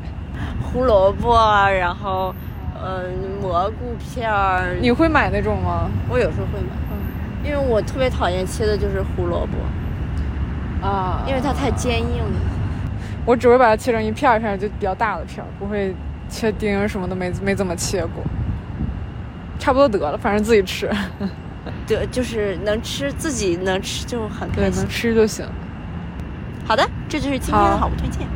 [0.62, 2.34] 胡萝卜啊，然后
[2.82, 5.90] 嗯、蘑菇片儿，你会买那种吗？
[6.08, 6.74] 我有时候会买。
[6.92, 6.98] 嗯
[7.42, 12.40] 因为我特别讨厌切的就是胡萝卜，啊，因为它太坚硬了。
[13.24, 15.94] 我只会把它切成一片儿一片儿，就比较大的片儿，不会
[16.28, 18.22] 切丁什么的，没没怎么切过。
[19.60, 20.90] 差不多得了，反正自己吃，
[21.86, 24.88] 对，就是能吃，自己能吃就很对，开心能。
[24.90, 25.46] 吃就行。
[26.66, 28.26] 好的，这就是今天的好好物推荐。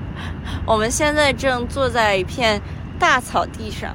[0.66, 2.60] 我们现在正坐在一片
[2.98, 3.94] 大草地上，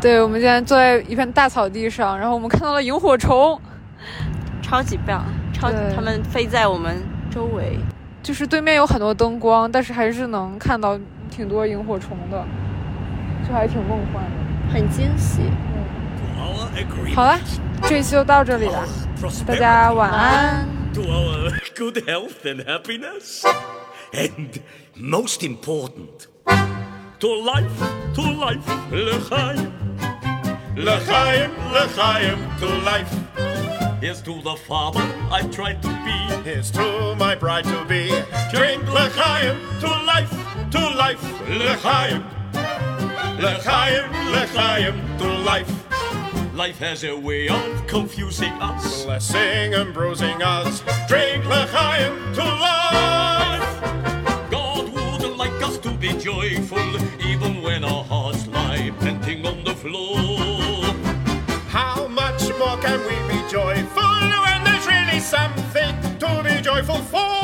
[0.00, 3.60] 对，我们现在坐在一片大草地上，然后我们看到了萤火虫，
[4.60, 6.96] 超级棒，超级它们飞在我们
[7.30, 7.78] 周围。
[8.22, 10.98] 就是对面有很多灯光，但是还是能看到
[11.30, 12.44] 挺多萤火虫的，
[13.46, 14.72] 就还挺梦幻的。
[14.72, 15.42] 很惊喜。
[16.37, 17.15] our agreement.
[17.15, 17.39] 好了，
[17.83, 18.87] 这一期就到这里了，
[19.45, 20.67] 大家晚安。
[20.93, 23.43] To our good health and happiness.
[24.13, 24.59] And
[24.95, 26.27] most important,
[27.19, 27.71] to life,
[28.13, 29.71] to life, l'chaim.
[30.75, 33.09] L'chaim, l'chaim, to life.
[34.01, 36.33] Here's to the father I tried to be.
[36.43, 38.11] Here's to my bride to be.
[38.51, 40.33] Drink l'chaim, to life,
[40.71, 42.23] to life, l'chaim.
[43.39, 45.71] L'chaim, l'chaim, to life.
[46.56, 49.04] Life has a way of confusing us.
[49.04, 50.82] Blessing and bruising us.
[51.06, 53.82] Drink l'chaim to life.
[54.50, 56.80] God would like us to be joyful,
[57.20, 60.16] even when our hearts lie panting on the floor.
[61.68, 67.36] How much more can we be joyful when there's really something to be joyful for?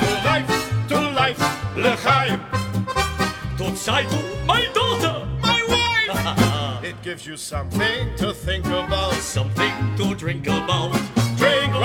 [0.00, 0.48] To life,
[0.88, 2.40] to life, l'chaim.
[3.58, 4.65] To Zeitu, my
[7.06, 9.12] gives you something to think about.
[9.20, 10.90] Something to drink about.
[11.38, 11.78] Drink to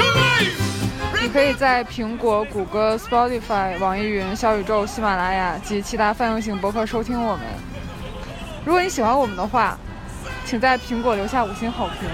[0.00, 0.56] life.
[1.20, 7.44] 你可以在苹果、谷歌、Spotify、网易云、小宇宙、喜马拉雅及其他泛用型博客收听我们。
[8.64, 9.78] 如果你喜欢我们的话，
[10.46, 12.08] 请在苹果留下五星好评。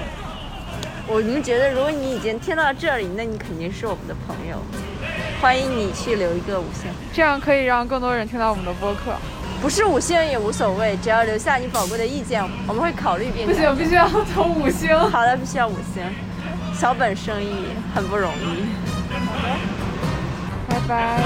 [1.07, 4.61] 我们觉得，如果你已经听到这里，那你肯定是我们的朋友。
[5.41, 9.15] 欢迎你去留一个五星，这样可以让更多人听到我们的播客。
[9.65, 13.31] 不是五星也无所谓，只要留下你宝贵的意见，我们会考虑。
[13.47, 16.05] 不行，必须要从五星，好的，必须要五星。
[16.75, 18.67] 小本生意很不容易。
[20.69, 21.19] 拜拜。